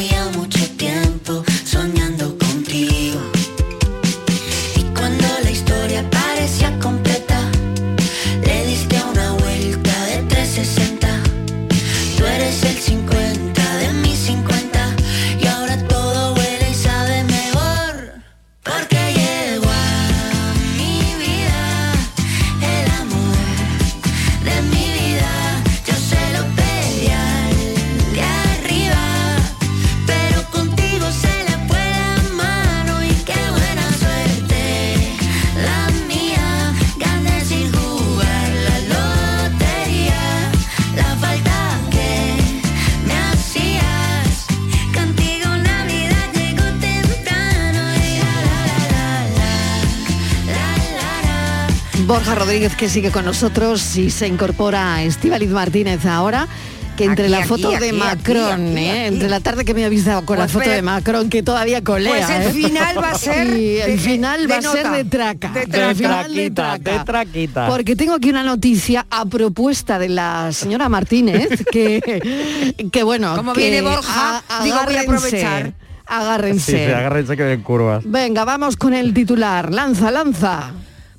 [52.13, 56.47] Borja Rodríguez que sigue con nosotros y se incorpora Estíbaliz Martínez ahora
[56.95, 58.91] que entre Aquí, la aquí, foto de aquí, Macron, aquí, ¿eh?
[58.91, 59.15] aquí.
[59.15, 60.77] entre la tarde que me habéis dado con la Pues foto espera.
[60.77, 62.13] de Macron que todavía colea.
[62.27, 62.53] Pues el ¿eh?
[62.69, 65.49] final va a ser Y el de- final de va a ser de traca.
[65.53, 65.95] De traca.
[65.95, 66.99] Traquita, traca.
[66.99, 67.67] de traquita.
[67.69, 73.55] Porque tengo aquí una noticia a propuesta de la señora Martínez que, que bueno, Como
[73.55, 75.07] que viene Borja, a- digo, voy a agárrense,
[75.47, 75.73] aprovechar.
[76.07, 76.73] Agárrense.
[76.73, 78.03] Sí, sí, agárrense que ven curvas.
[78.05, 79.73] Venga, vamos con el titular.
[79.73, 80.73] Lanza, lanza.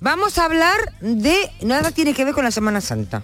[0.03, 1.33] Vamos a hablar de...
[1.61, 3.23] Nada tiene que ver con la Semana Santa.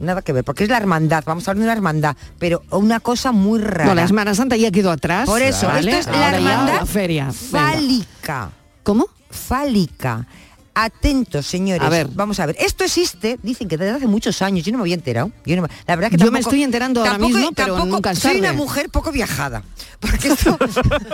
[0.00, 1.22] Nada que ver, porque es la hermandad.
[1.24, 3.84] Vamos a hablar de una hermandad, pero una cosa muy rara.
[3.86, 5.26] No, la Semana Santa ya quedó atrás.
[5.26, 5.90] Por eso, ¿vale?
[5.96, 7.32] esto es Ahora la hermandad la feria.
[7.32, 8.50] Fálica.
[8.82, 9.06] ¿Cómo?
[9.30, 10.26] Fálica.
[10.74, 11.82] Atentos, señores.
[11.82, 12.08] A ver.
[12.12, 12.56] Vamos a ver.
[12.58, 14.64] Esto existe, dicen que desde hace muchos años.
[14.64, 15.30] Yo no me había enterado.
[15.46, 17.74] Yo no me- la verdad que Yo me tampoco- estoy enterando ahora tampoco- mismo, pero
[17.74, 19.62] tampoco- nunca es Soy una mujer poco viajada.
[20.00, 20.56] Porque esto,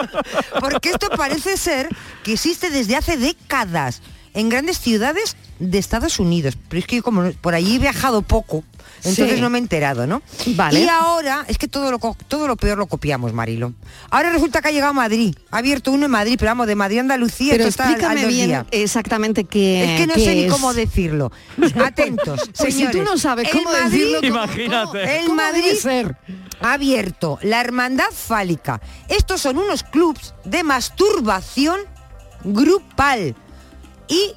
[0.60, 1.88] porque esto parece ser
[2.22, 4.00] que existe desde hace décadas
[4.34, 6.58] en grandes ciudades de Estados Unidos.
[6.68, 8.64] Pero es que yo como por allí he viajado poco,
[8.98, 9.40] entonces Sí.
[9.40, 10.22] no me he enterado, ¿no?
[10.56, 10.80] Vale.
[10.80, 13.72] Y ahora, es que todo lo, todo lo peor lo copiamos, Marilo.
[14.10, 15.34] Ahora resulta que ha llegado a Madrid.
[15.50, 17.52] Ha abierto uno en Madrid, pero vamos, de Madrid a Andalucía.
[17.52, 18.66] Pero esto está al- al explícame dos bien día.
[18.70, 21.30] exactamente qué Es que no qué sé ni cómo decirlo.
[21.84, 25.18] Atentos, Pues si tú no sabes El cómo Madrid- decirlo, ¿cómo- Imagínate.
[25.18, 26.16] El ¿Cómo Madrid debe ser?
[26.60, 28.80] ha abierto la Hermandad Fálica.
[29.08, 31.80] Estos son unos clubs de masturbación
[32.42, 33.34] grupal.
[34.08, 34.34] Y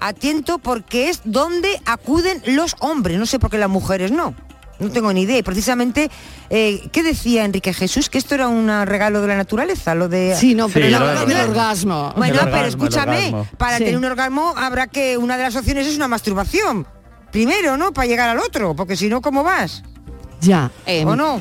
[0.00, 3.18] atento porque es donde acuden los hombres.
[3.18, 4.34] No sé por qué las mujeres no.
[4.78, 5.38] No tengo ni idea.
[5.38, 6.08] Y precisamente,
[6.50, 8.08] eh, ¿qué decía Enrique Jesús?
[8.08, 10.36] Que esto era un regalo de la naturaleza, lo de...
[10.36, 12.12] Sí, no, pero Sí, del orgasmo.
[12.16, 13.84] Bueno, El pero orgasmo, el escúchame, para Sí.
[13.84, 16.86] tener un orgasmo habrá que una de las opciones es una masturbación.
[17.32, 17.92] Primero, ¿no?
[17.92, 19.82] Para llegar al otro, porque si no, ¿cómo vas?
[20.40, 20.70] Ya.
[20.86, 21.40] em, ¿O no?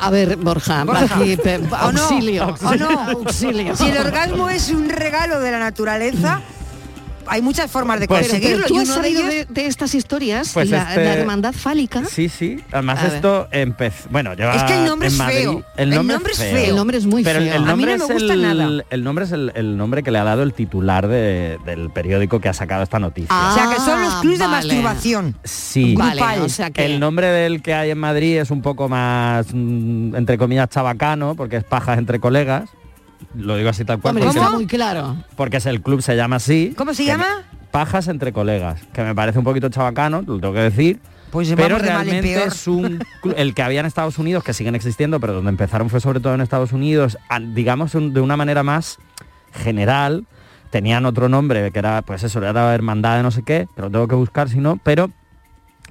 [0.00, 1.14] A ver, Borja, Borja.
[1.16, 2.02] aquí, pe- ¿O no?
[2.02, 2.56] auxilio.
[2.64, 3.00] ¿O no?
[3.10, 3.76] Auxilio.
[3.76, 6.40] Si el orgasmo es un regalo de la naturaleza,
[7.28, 8.56] hay muchas formas de Pero- conseguirlo.
[8.56, 12.02] pero tú has de sabido de, de estas historias, Pues la, este- la hermandad fálica.
[12.04, 12.62] Sí, sí.
[12.72, 14.08] Además A esto empezó.
[14.10, 15.52] Bueno, lleva Es que el nombre en es Madrid- feo.
[15.76, 16.64] El El nombre, nombre es feo.
[16.70, 17.54] El nombre es muy Pero el- feo.
[17.54, 18.84] El A mí nombre no me gusta el, nada.
[18.90, 22.40] El nombre es el, el nombre que le ha dado el titular de- del periódico
[22.40, 23.28] que ha sacado esta noticia.
[23.50, 24.66] o sea, que son los clubs de Ah, vale.
[24.68, 25.36] masturbación.
[25.44, 28.88] Sí, Vale, o sea que- el nombre del que hay en Madrid es un poco
[28.88, 32.68] más, mm, entre comillas, chabacano, porque es pajas entre colegas.
[33.34, 34.12] Lo digo así tal cual.
[34.16, 35.16] Hombre, porque, está muy claro.
[35.36, 36.74] porque es el club, se llama así.
[36.76, 37.26] ¿Cómo se llama?
[37.70, 41.00] Pajas entre colegas, que me parece un poquito chabacano, lo tengo que decir.
[41.30, 43.04] Pues pero realmente es un
[43.36, 46.34] el que había en Estados Unidos, que siguen existiendo, pero donde empezaron fue sobre todo
[46.34, 47.18] en Estados Unidos,
[47.52, 48.96] digamos un- de una manera más
[49.52, 50.24] general.
[50.70, 54.08] Tenían otro nombre, que era, pues eso, era hermandad de no sé qué, pero tengo
[54.08, 55.10] que buscar si no, pero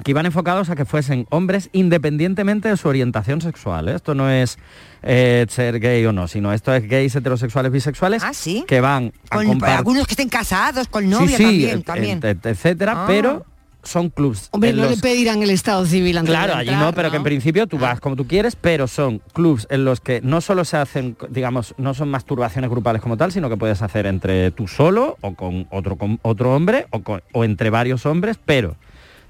[0.04, 3.90] que iban enfocados a que fuesen hombres independientemente de su orientación sexual.
[3.90, 3.96] ¿eh?
[3.96, 4.58] Esto no es
[5.04, 8.24] eh, ser gay o no, sino esto es gays, heterosexuales, bisexuales,
[8.68, 11.78] que van a Con, compartir algunos que estén casados, con novia sí, sí, también.
[11.80, 12.20] et- también.
[12.24, 13.06] et- etcétera, Ah.
[13.08, 13.46] pero
[13.84, 14.50] son clubs.
[14.52, 17.10] Hombre, no los- le pedirán el estado civil antes Claro, de allí entrar, no, pero
[17.10, 20.42] que en principio tú vas como tú quieres, pero son clubs en los que no
[20.42, 24.52] solo se hacen, digamos, no son masturbaciones grupales como tal, sino que puedes hacer entre
[24.52, 28.76] tú solo o con otro, con otro hombre o, con- o entre varios hombres, pero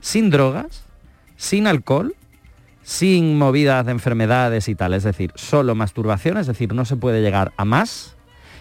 [0.07, 0.85] sin drogas,
[1.35, 2.15] sin alcohol,
[2.81, 7.21] sin movidas de enfermedades y tal, es decir, solo masturbación, es decir, no se puede
[7.21, 8.15] llegar a más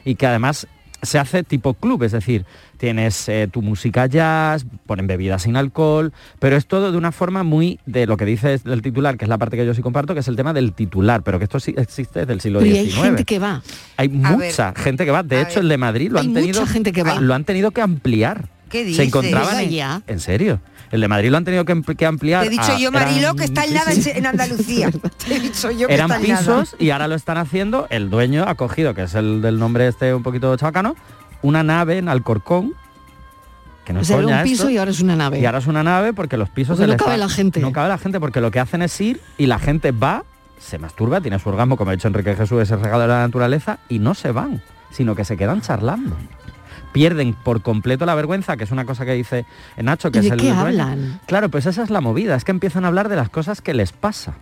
[0.04, 0.66] y que además
[1.02, 2.44] se hace tipo club, es decir,
[2.78, 7.44] tienes eh, tu música jazz, ponen bebidas sin alcohol, pero es todo de una forma
[7.44, 10.14] muy de lo que dice el titular, que es la parte que yo sí comparto,
[10.14, 12.74] que es el tema del titular, pero que esto sí existe desde el siglo Pero
[12.74, 12.96] y XIX.
[12.96, 13.62] hay gente que va.
[13.98, 15.22] Hay A mucha gente que va.
[15.22, 16.60] De hecho, el de Madrid lo Hay han tenido.
[16.60, 17.20] mucha gente que va.
[17.20, 18.48] Lo han tenido que ampliar.
[18.84, 20.60] ¿Qué Se encontraban en, en serio.
[20.92, 22.42] El de Madrid lo han tenido que, ampli- que ampliar.
[22.42, 24.10] Te he dicho a- yo, eran- que está en sí, nada sí.
[24.10, 24.90] en- en Andalucía.
[25.26, 26.40] Te he dicho yo que Eran está en nada.
[26.40, 27.86] pisos y ahora lo están haciendo.
[27.90, 30.94] El dueño ha cogido, que es el del nombre este un poquito chabacano,
[31.42, 32.74] una nave en Alcorcón.
[33.84, 35.38] Que no O es sea, era un piso esto, y ahora es una nave.
[35.40, 37.60] y ahora es una nave porque los pisos Porque se no cabe la gente.
[37.60, 40.24] No cabe la gente porque lo que hacen es ir y la gente va,
[40.58, 43.78] se masturba, tiene su orgasmo, como ha dicho Enrique Jesús, ese regalo de la naturaleza,
[43.88, 44.60] y no se van,
[44.90, 46.16] sino que se quedan charlando.
[46.96, 49.44] Pierden por completo la vergüenza, que es una cosa que dice
[49.76, 51.20] Nacho, que ¿Y es el qué hablan?
[51.26, 53.74] Claro, pues esa es la movida, es que empiezan a hablar de las cosas que
[53.74, 54.34] les pasa.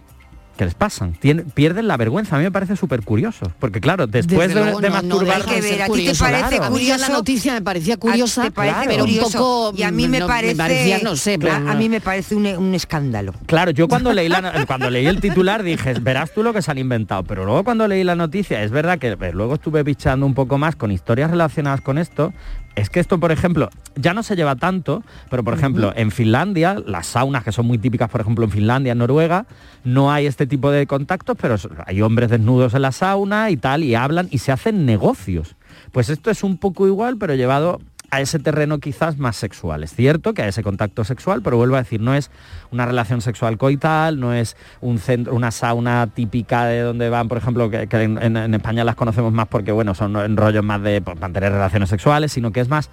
[0.57, 2.37] Que les pasan, Tien- pierden la vergüenza.
[2.37, 3.51] A mí me parece súper curioso.
[3.59, 5.45] Porque claro, después Desde de, luego, de no, no masturbar.
[5.45, 6.25] deja de ser curioso.
[6.25, 6.97] Claro.
[6.99, 9.73] La noticia me parecía curiosa, te parece pero un poco...
[9.77, 12.47] y a mí me no, parece parecía, no sé, pero a, mí me parece un,
[12.47, 16.53] un escándalo Claro, yo cuando leí, la, cuando leí el titular dije, verás tú lo
[16.53, 19.55] que se han inventado, pero luego cuando leí la noticia, es verdad que eh, luego
[19.55, 22.33] estuve bichando un poco más con historias relacionadas con esto,
[22.77, 26.77] es que esto, por ejemplo, ya no se lleva tanto, pero por ejemplo, en Finlandia,
[26.87, 29.47] las saunas que son muy típicas, por ejemplo, en Finlandia, en Noruega,
[29.85, 31.57] no hay este tipo de contactos, pero
[31.87, 35.57] hay hombres desnudos en la sauna y tal, y hablan y se hacen negocios.
[35.93, 37.81] Pues esto es un poco igual, pero llevado
[38.15, 39.83] a ese terreno quizás más sexual.
[39.83, 42.31] Es cierto que hay ese contacto sexual, pero vuelvo a decir, no es
[42.71, 47.39] una relación sexual coital, no es un centro, una sauna típica de donde van, por
[47.39, 51.53] ejemplo, que, en, España las conocemos más porque, bueno, son rollos más de pues, mantener
[51.53, 52.89] relaciones sexuales, sino que es más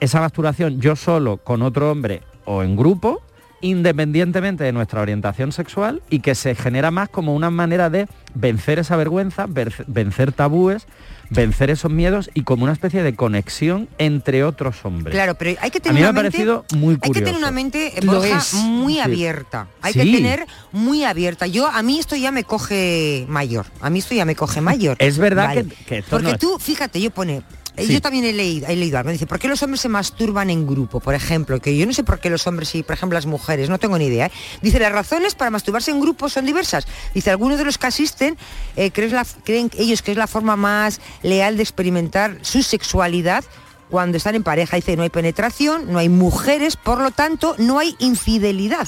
[0.00, 3.22] esa masturbación yo solo con otro hombre o en grupo,
[3.64, 8.78] independientemente de nuestra orientación sexual y que se genera más como una manera de vencer
[8.78, 10.86] esa vergüenza, ver- vencer tabúes,
[11.30, 15.14] vencer esos miedos y como una especie de conexión entre otros hombres.
[15.14, 17.20] Claro, pero hay que A tener mí me una ha mente, parecido muy hay que
[17.22, 18.52] tener una mente eh, Lo Borja, es.
[18.54, 19.00] muy Sí.
[19.00, 19.66] abierta.
[19.80, 20.00] Hay Sí.
[20.00, 21.46] que tener muy abierta.
[21.46, 23.66] Yo a mí esto ya me coge mayor.
[23.80, 24.96] A mí esto ya me coge mayor.
[25.00, 25.64] Es verdad Vale.
[25.64, 27.42] que, que esto Porque no es- tú, fíjate, yo pone,
[27.76, 27.92] Sí.
[27.92, 30.66] yo también he leído, he leído algo, dice, ¿por qué los hombres se masturban en
[30.66, 31.00] grupo?
[31.00, 33.68] Por ejemplo, que yo no sé por qué los hombres y, por ejemplo, las mujeres,
[33.68, 34.26] no tengo ni idea.
[34.26, 34.32] ¿eh?
[34.62, 36.86] Dice, las razones para masturbarse en grupo son diversas.
[37.14, 38.36] Dice, algunos de los que asisten
[38.76, 43.44] eh, creen, la- creen ellos que es la forma más leal de experimentar su sexualidad
[43.90, 44.76] cuando están en pareja.
[44.76, 48.86] Dice, no hay penetración, no hay mujeres, por lo tanto, no hay infidelidad.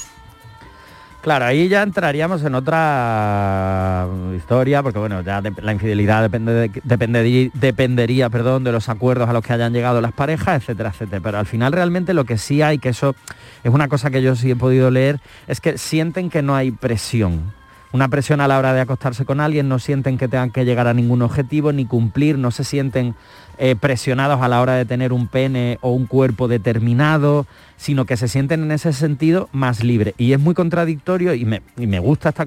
[1.27, 4.07] Claro, ahí ya entraríamos en otra
[4.37, 9.33] historia, porque bueno, ya la infidelidad depende de- dependería, dependería perdón, de los acuerdos a
[9.33, 11.21] los que hayan llegado las parejas, etcétera, etcétera.
[11.25, 13.17] Pero al final realmente lo que sí hay, que eso
[13.65, 15.19] es una cosa que yo sí he podido leer,
[15.49, 17.53] es que sienten que no hay presión.
[17.97, 20.87] Una presión a la hora de acostarse con alguien, no sienten que tengan que llegar
[20.87, 23.15] a ningún objetivo ni cumplir, no se sienten
[23.57, 27.47] eh, presionados a la hora de tener un pene o un cuerpo determinado,
[27.79, 30.13] sino que se sienten en ese sentido más libres.
[30.19, 32.45] Y es muy contradictorio y me, me gusta esta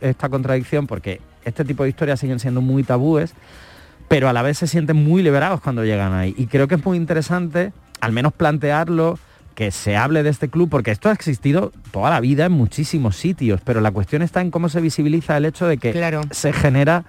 [0.00, 3.34] esta contradicción porque este tipo de historias siguen siendo muy tabúes,
[4.06, 6.36] pero a la vez se sienten muy liberados cuando llegan ahí.
[6.38, 9.18] Y creo que es muy interesante, al menos plantearlo,
[9.58, 13.16] que se hable de este club, porque esto ha existido toda la vida en muchísimos
[13.16, 15.92] sitios, pero la cuestión está en cómo se visibiliza el hecho de que
[16.30, 17.06] se genera,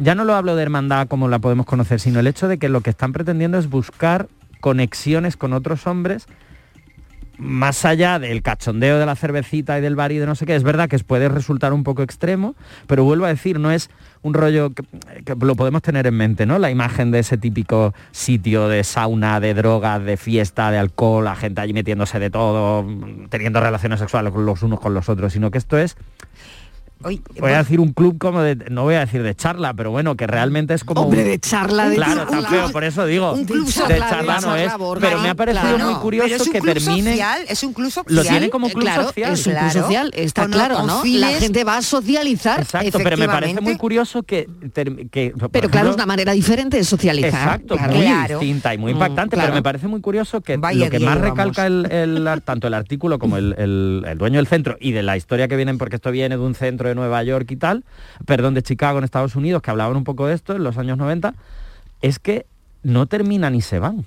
[0.00, 2.68] ya no lo hablo de hermandad como la podemos conocer, sino el hecho de que
[2.68, 4.26] lo que están pretendiendo es buscar
[4.60, 6.26] conexiones con otros hombres
[7.38, 10.54] más allá del cachondeo de la cervecita y del bar y de no sé qué,
[10.54, 12.54] es verdad que puede resultar un poco extremo,
[12.86, 13.90] pero vuelvo a decir, no es
[14.22, 14.84] un rollo que,
[15.38, 16.58] lo podemos tener en mente, ¿no?
[16.58, 21.36] La imagen de ese típico sitio de sauna, de drogas, de fiesta, de alcohol, la
[21.36, 22.86] gente allí metiéndose de todo,
[23.28, 25.96] teniendo relaciones sexuales los unos con los otros, sino que esto es
[27.04, 30.16] voy a decir un club como de, no voy a decir de charla, pero bueno,
[30.16, 31.02] que realmente es como...
[31.02, 32.40] Hombre, un- de charla, de Claro, charla.
[32.42, 35.34] tan feo, por eso digo, Un club de social, charla no es, pero me ha
[35.34, 35.90] parecido Claro.
[35.90, 37.10] muy curioso Pero es un que club termine...
[37.12, 38.14] social, es un club social.
[38.16, 39.32] Lo tiene como club claro, social.
[39.32, 39.82] es un club Claro.
[39.86, 41.02] social, está Con- claro, con ¿no?
[41.02, 42.60] fines- La gente va a socializar.
[42.60, 44.48] Exacto, pero me parece muy curioso que...
[44.72, 47.30] ter- que por Pero claro, es una manera diferente de socializar.
[47.30, 47.94] Exacto, claro.
[47.94, 48.38] muy Claro.
[48.38, 49.48] distinta y muy Mm, impactante, claro.
[49.48, 52.74] pero me parece muy curioso que Vaya lo que día más recalca el, tanto el
[52.74, 55.96] artículo como el, el- el dueño del centro y de la historia que vienen, porque
[55.96, 57.84] esto viene de un centro de Nueva York y tal,
[58.26, 60.96] perdón, de Chicago en Estados Unidos, que hablaban un poco de esto en los años
[60.98, 61.34] 90,
[62.00, 62.46] es que
[62.82, 64.04] no terminan y se van.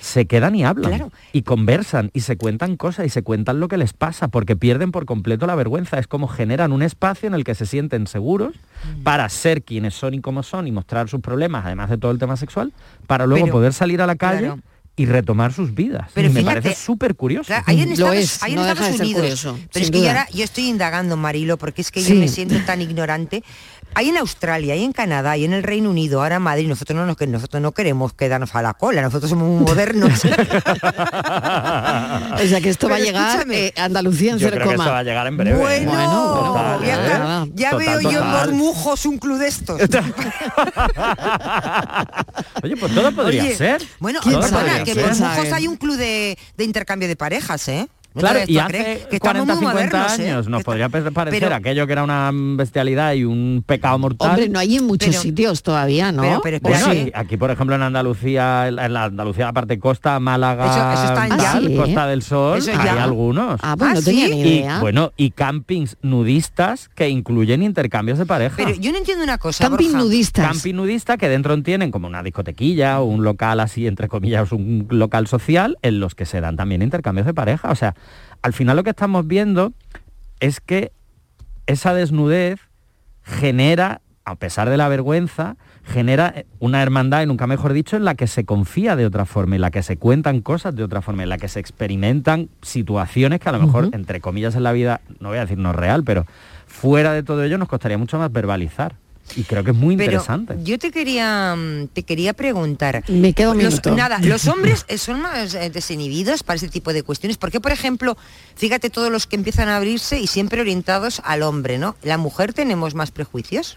[0.00, 1.12] Se quedan y hablan Claro.
[1.32, 4.92] y conversan y se cuentan cosas y se cuentan lo que les pasa porque pierden
[4.92, 5.98] por completo la vergüenza.
[5.98, 9.02] Es como generan un espacio en el que se sienten seguros Mm.
[9.02, 12.18] para ser quienes son y cómo son y mostrar sus problemas, además de todo el
[12.18, 12.72] tema sexual,
[13.08, 14.60] para luego Pero- poder salir a la calle claro.
[14.94, 16.10] Y retomar sus vidas.
[16.14, 17.46] Pero y me fíjate, parece súper curioso.
[17.46, 19.20] Claro, hay en Lo Estados, es, hay en no Estados Unidos.
[19.22, 22.10] curioso, pero es que yo, ahora, yo estoy indagando, Marilo, porque es que Sí.
[22.10, 23.42] yo me siento tan ignorante.
[23.94, 26.96] Hay en Australia, hay en Canadá, hay en el Reino Unido, ahora en Madrid, nosotros
[26.96, 30.22] no, nos, que nosotros no queremos quedarnos a la cola, nosotros somos muy modernos.
[32.32, 34.74] O sea que esto va a Pero llegar eh, Andalucía en Yo cero creo que
[34.74, 35.58] esto va a llegar en breve.
[35.58, 35.92] Bueno,
[36.34, 37.10] Total, ya, ¿eh?
[37.70, 38.32] Total, veo yo en.
[38.32, 39.80] Bormujos un club de estos.
[42.62, 43.82] Oye, pues todo podría Oye, ser.
[44.00, 45.00] Bueno, Todo perdona, podría que en.
[45.00, 47.88] Bormujos hay un club de, de intercambio de parejas, ¿eh?
[48.14, 50.30] Claro, y hace creer, que estamos 40, muy 50 modernos, ¿eh?
[50.30, 54.30] años nos podría parecer pero- aquello que era una bestialidad y un pecado mortal.
[54.30, 56.22] Hombre, no hay en muchos Pero- sitios todavía, ¿no?
[56.22, 57.00] pero- pero ¿O Bueno, sí?
[57.00, 61.12] aquí, aquí, por ejemplo en Andalucía, en la- Andalucía la parte costa, Málaga, Eso- eso
[61.12, 61.52] está en tal, ya.
[61.52, 61.76] ¿Ah, sí?
[61.76, 63.02] Costa del Sol, Eso hay ya.
[63.02, 63.60] algunos.
[63.62, 64.34] Ah, pues Ah, no tenía ¿sí?
[64.34, 64.80] ni y idea.
[64.80, 68.56] bueno, y campings nudistas que incluyen intercambios de pareja.
[68.56, 69.98] Pero yo no entiendo una cosa, Camping Borja.
[70.04, 70.46] nudistas.
[70.52, 74.86] Camping nudista que dentro tienen como una discotequilla o un local así, entre comillas, un
[74.90, 77.70] local social en los que se dan también intercambios de pareja.
[77.70, 77.94] O sea,
[78.42, 79.72] al final lo que estamos viendo
[80.40, 80.92] es que
[81.66, 82.60] esa desnudez
[83.22, 88.14] genera, a pesar de la vergüenza, genera una hermandad, y nunca mejor dicho, en la
[88.14, 91.22] que se confía de otra forma, en la que se cuentan cosas de otra forma,
[91.22, 95.00] en la que se experimentan situaciones que a lo mejor, entre comillas, en la vida,
[95.20, 96.26] no voy a decir no real, pero
[96.66, 98.96] fuera de todo ello nos costaría mucho más verbalizar.
[99.36, 100.56] Y creo que es muy Pero interesante.
[100.62, 103.02] yo te quería mm, te quería preguntar.
[103.08, 103.94] Me queda un Los- minuto.
[103.94, 107.36] nada, los hombres eh, son más eh, desinhibidos para ese tipo de cuestiones.
[107.38, 108.16] Porque, por ejemplo,
[108.56, 111.96] fíjate todos los que empiezan a abrirse y siempre orientados al hombre, ¿no?
[112.02, 113.76] ¿La mujer tenemos más prejuicios?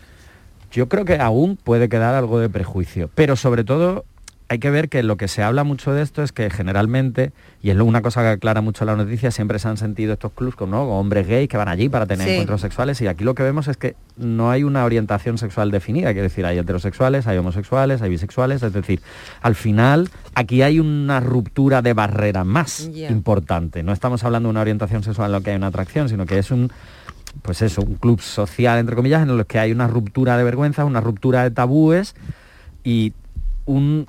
[0.72, 4.04] Yo creo que aún puede quedar algo de prejuicio, pero sobre todo
[4.48, 7.32] hay que ver que lo que se habla mucho de esto es que generalmente,
[7.64, 10.56] y es una cosa que aclara mucho la noticia, siempre se han sentido estos clubs
[10.56, 10.84] como ¿no?
[10.84, 12.34] hombres gays que van allí para tener Sí.
[12.34, 16.08] encuentros sexuales y aquí lo que vemos es que no hay una orientación sexual definida,
[16.14, 19.02] quiere decir, hay heterosexuales, hay homosexuales, hay bisexuales, es decir,
[19.42, 23.82] al final aquí hay una ruptura de barrera más importante.
[23.82, 26.38] No estamos hablando de una orientación sexual en lo que hay una atracción, sino que
[26.38, 26.72] es un
[27.42, 30.86] pues eso, un club social, entre comillas, en los que hay una ruptura de vergüenza,
[30.86, 32.16] una ruptura de tabúes
[32.84, 33.12] y
[33.66, 34.08] un-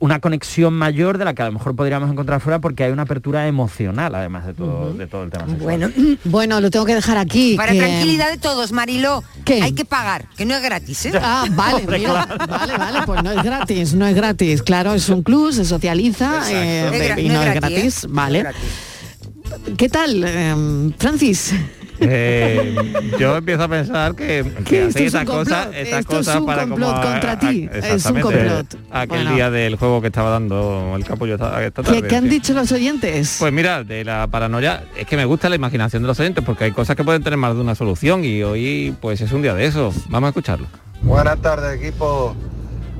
[0.00, 3.02] una conexión mayor de la que a lo mejor podríamos encontrar fuera porque hay una
[3.02, 5.60] apertura emocional, además de todo, de todo el tema sexual.
[5.62, 5.88] Bueno,
[6.24, 7.54] Bueno, lo tengo que dejar aquí.
[7.56, 9.62] para que- tranquilidad de todos, Mariló, ¿Qué?
[9.62, 11.12] hay que pagar, que no es gratis, ¿eh?
[11.20, 14.62] Ah, vale, mira, vale, vale, pues no es gratis, no es gratis.
[14.62, 18.06] Claro, es un club, se socializa eh, y no, es gratis, ¿eh?
[18.10, 18.42] vale.
[18.42, 19.76] No es gratis.
[19.76, 20.54] ¿Qué tal, eh,
[20.98, 21.54] Francis?
[22.00, 26.04] Eh, yo empiezo a pensar que, que hacéis es un esas cosas, esas
[26.44, 28.76] para complot como a- contra a- ti, es un complot.
[28.90, 29.34] Aquel Bueno.
[29.34, 32.08] día del juego que estaba dando el capullo esta, esta ¿Qué, tarde.
[32.08, 32.30] qué han sí.
[32.30, 33.36] dicho los oyentes?
[33.38, 36.64] Pues mira, de la paranoia, es que me gusta la imaginación de los oyentes porque
[36.64, 39.54] hay cosas que pueden tener más de una solución y hoy pues es un día
[39.54, 39.92] de eso.
[40.08, 40.66] Vamos a escucharlo.
[41.02, 42.34] Buenas tardes, equipo.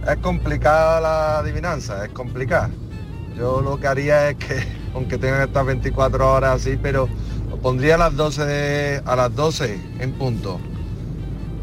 [0.09, 2.71] Es complicada la adivinanza, es complicada.
[3.37, 4.63] Yo lo que haría es que,
[4.95, 7.09] aunque tengan estas 24 horas así, pero
[7.55, 10.61] lo pondría a las 12 de- a las 12 en punto.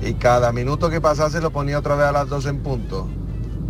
[0.01, 3.07] Y cada minuto que pasase lo ponía otra vez a las 12 en punto.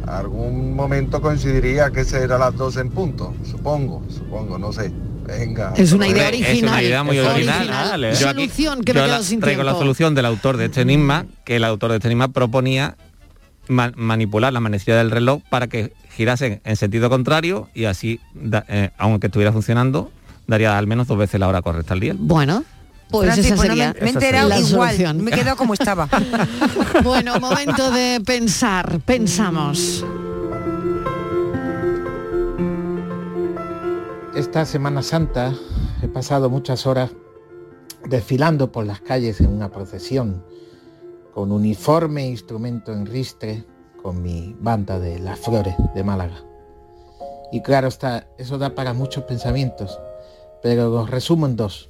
[0.08, 4.92] Algún momento coincidiría que será a las 12 en punto, supongo, supongo, no sé.
[5.26, 5.74] Venga.
[5.78, 6.56] Es una idea original.
[6.58, 8.04] Es una idea muy Es original.
[8.04, 8.14] ¿eh?
[8.20, 10.66] Yo aquí- Solución que me yo quedo la- sin traigo la solución del autor de
[10.66, 12.98] este enigma, que el autor de este enigma proponía
[13.68, 18.20] manipular la manecilla del reloj para que girase en sentido contrario y así,
[18.68, 20.12] eh, aunque estuviera funcionando,
[20.48, 22.16] daría al menos dos veces la hora correcta al día.
[22.18, 22.64] Bueno,
[23.10, 26.08] pues esa sería, me, he enterado igual, me he quedado como estaba.
[27.04, 30.06] bueno, momento de pensar, pensamos.
[34.34, 35.54] Esta Semana Santa
[36.02, 37.12] he pasado muchas horas
[38.06, 40.44] desfilando por las calles en una procesión,
[41.34, 43.66] con uniforme e instrumento en ristre,
[44.02, 46.44] con mi banda de Las Flores de Málaga.
[47.52, 50.00] Y claro está, eso da para muchos pensamientos,
[50.62, 51.90] pero los resumo en dos.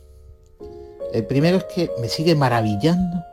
[1.14, 3.24] El primero es que me sigue maravillando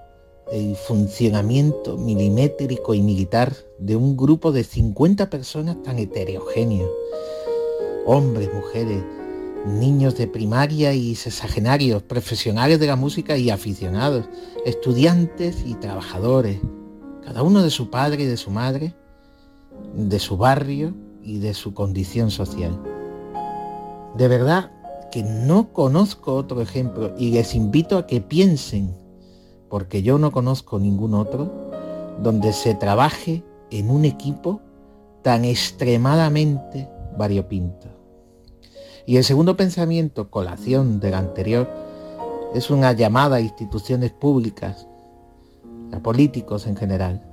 [0.51, 6.91] el funcionamiento milimétrico y militar de un grupo de 50 personas tan heterogéneos.
[8.07, 9.03] Hombres, mujeres,
[9.67, 14.25] niños de primaria y sexagenarios, profesionales de la música y aficionados,
[14.65, 16.59] estudiantes y trabajadores,
[17.25, 18.95] cada uno de su padre y de su madre,
[19.95, 22.81] de su barrio y de su condición social.
[24.17, 24.73] De verdad
[25.11, 28.95] que no conozco otro ejemplo y les invito a que piensen,
[29.69, 31.71] porque yo no conozco ningún otro,
[32.23, 34.61] donde se trabaje en un equipo
[35.23, 37.89] tan extremadamente variopinto.
[39.07, 41.69] Y el segundo pensamiento, colación del anterior,
[42.55, 44.87] es una llamada a instituciones públicas,
[45.93, 47.25] a políticos en general.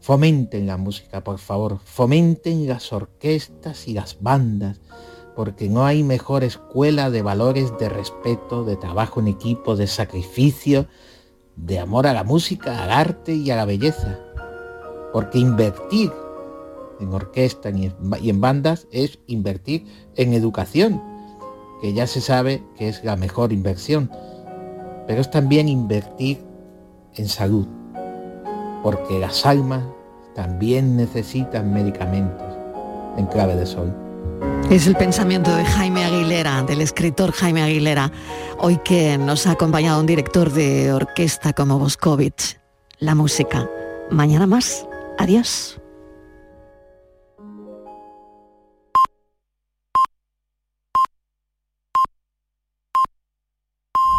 [0.00, 4.80] Fomenten la música, por favor, fomenten las orquestas y las bandas,
[5.40, 10.86] porque no hay mejor escuela de valores de respeto, de trabajo en equipo, de sacrificio,
[11.56, 14.18] de amor a la música, al arte y a la belleza.
[15.14, 16.12] Porque invertir
[17.00, 21.02] en orquesta y en bandas es invertir en educación,
[21.80, 24.10] que ya se sabe que es la mejor inversión,
[25.06, 26.44] pero es también invertir
[27.14, 27.66] en salud,
[28.82, 29.84] porque las almas
[30.34, 32.54] también necesitan medicamentos
[33.16, 34.09] en clave de sol.
[34.70, 38.12] Es el pensamiento de Jaime Aguilera, del escritor Jaime Aguilera,
[38.56, 42.60] hoy que nos ha acompañado un director de orquesta como Boscovich.
[43.00, 43.68] La música.
[44.12, 44.86] Mañana más.
[45.18, 45.79] Adiós.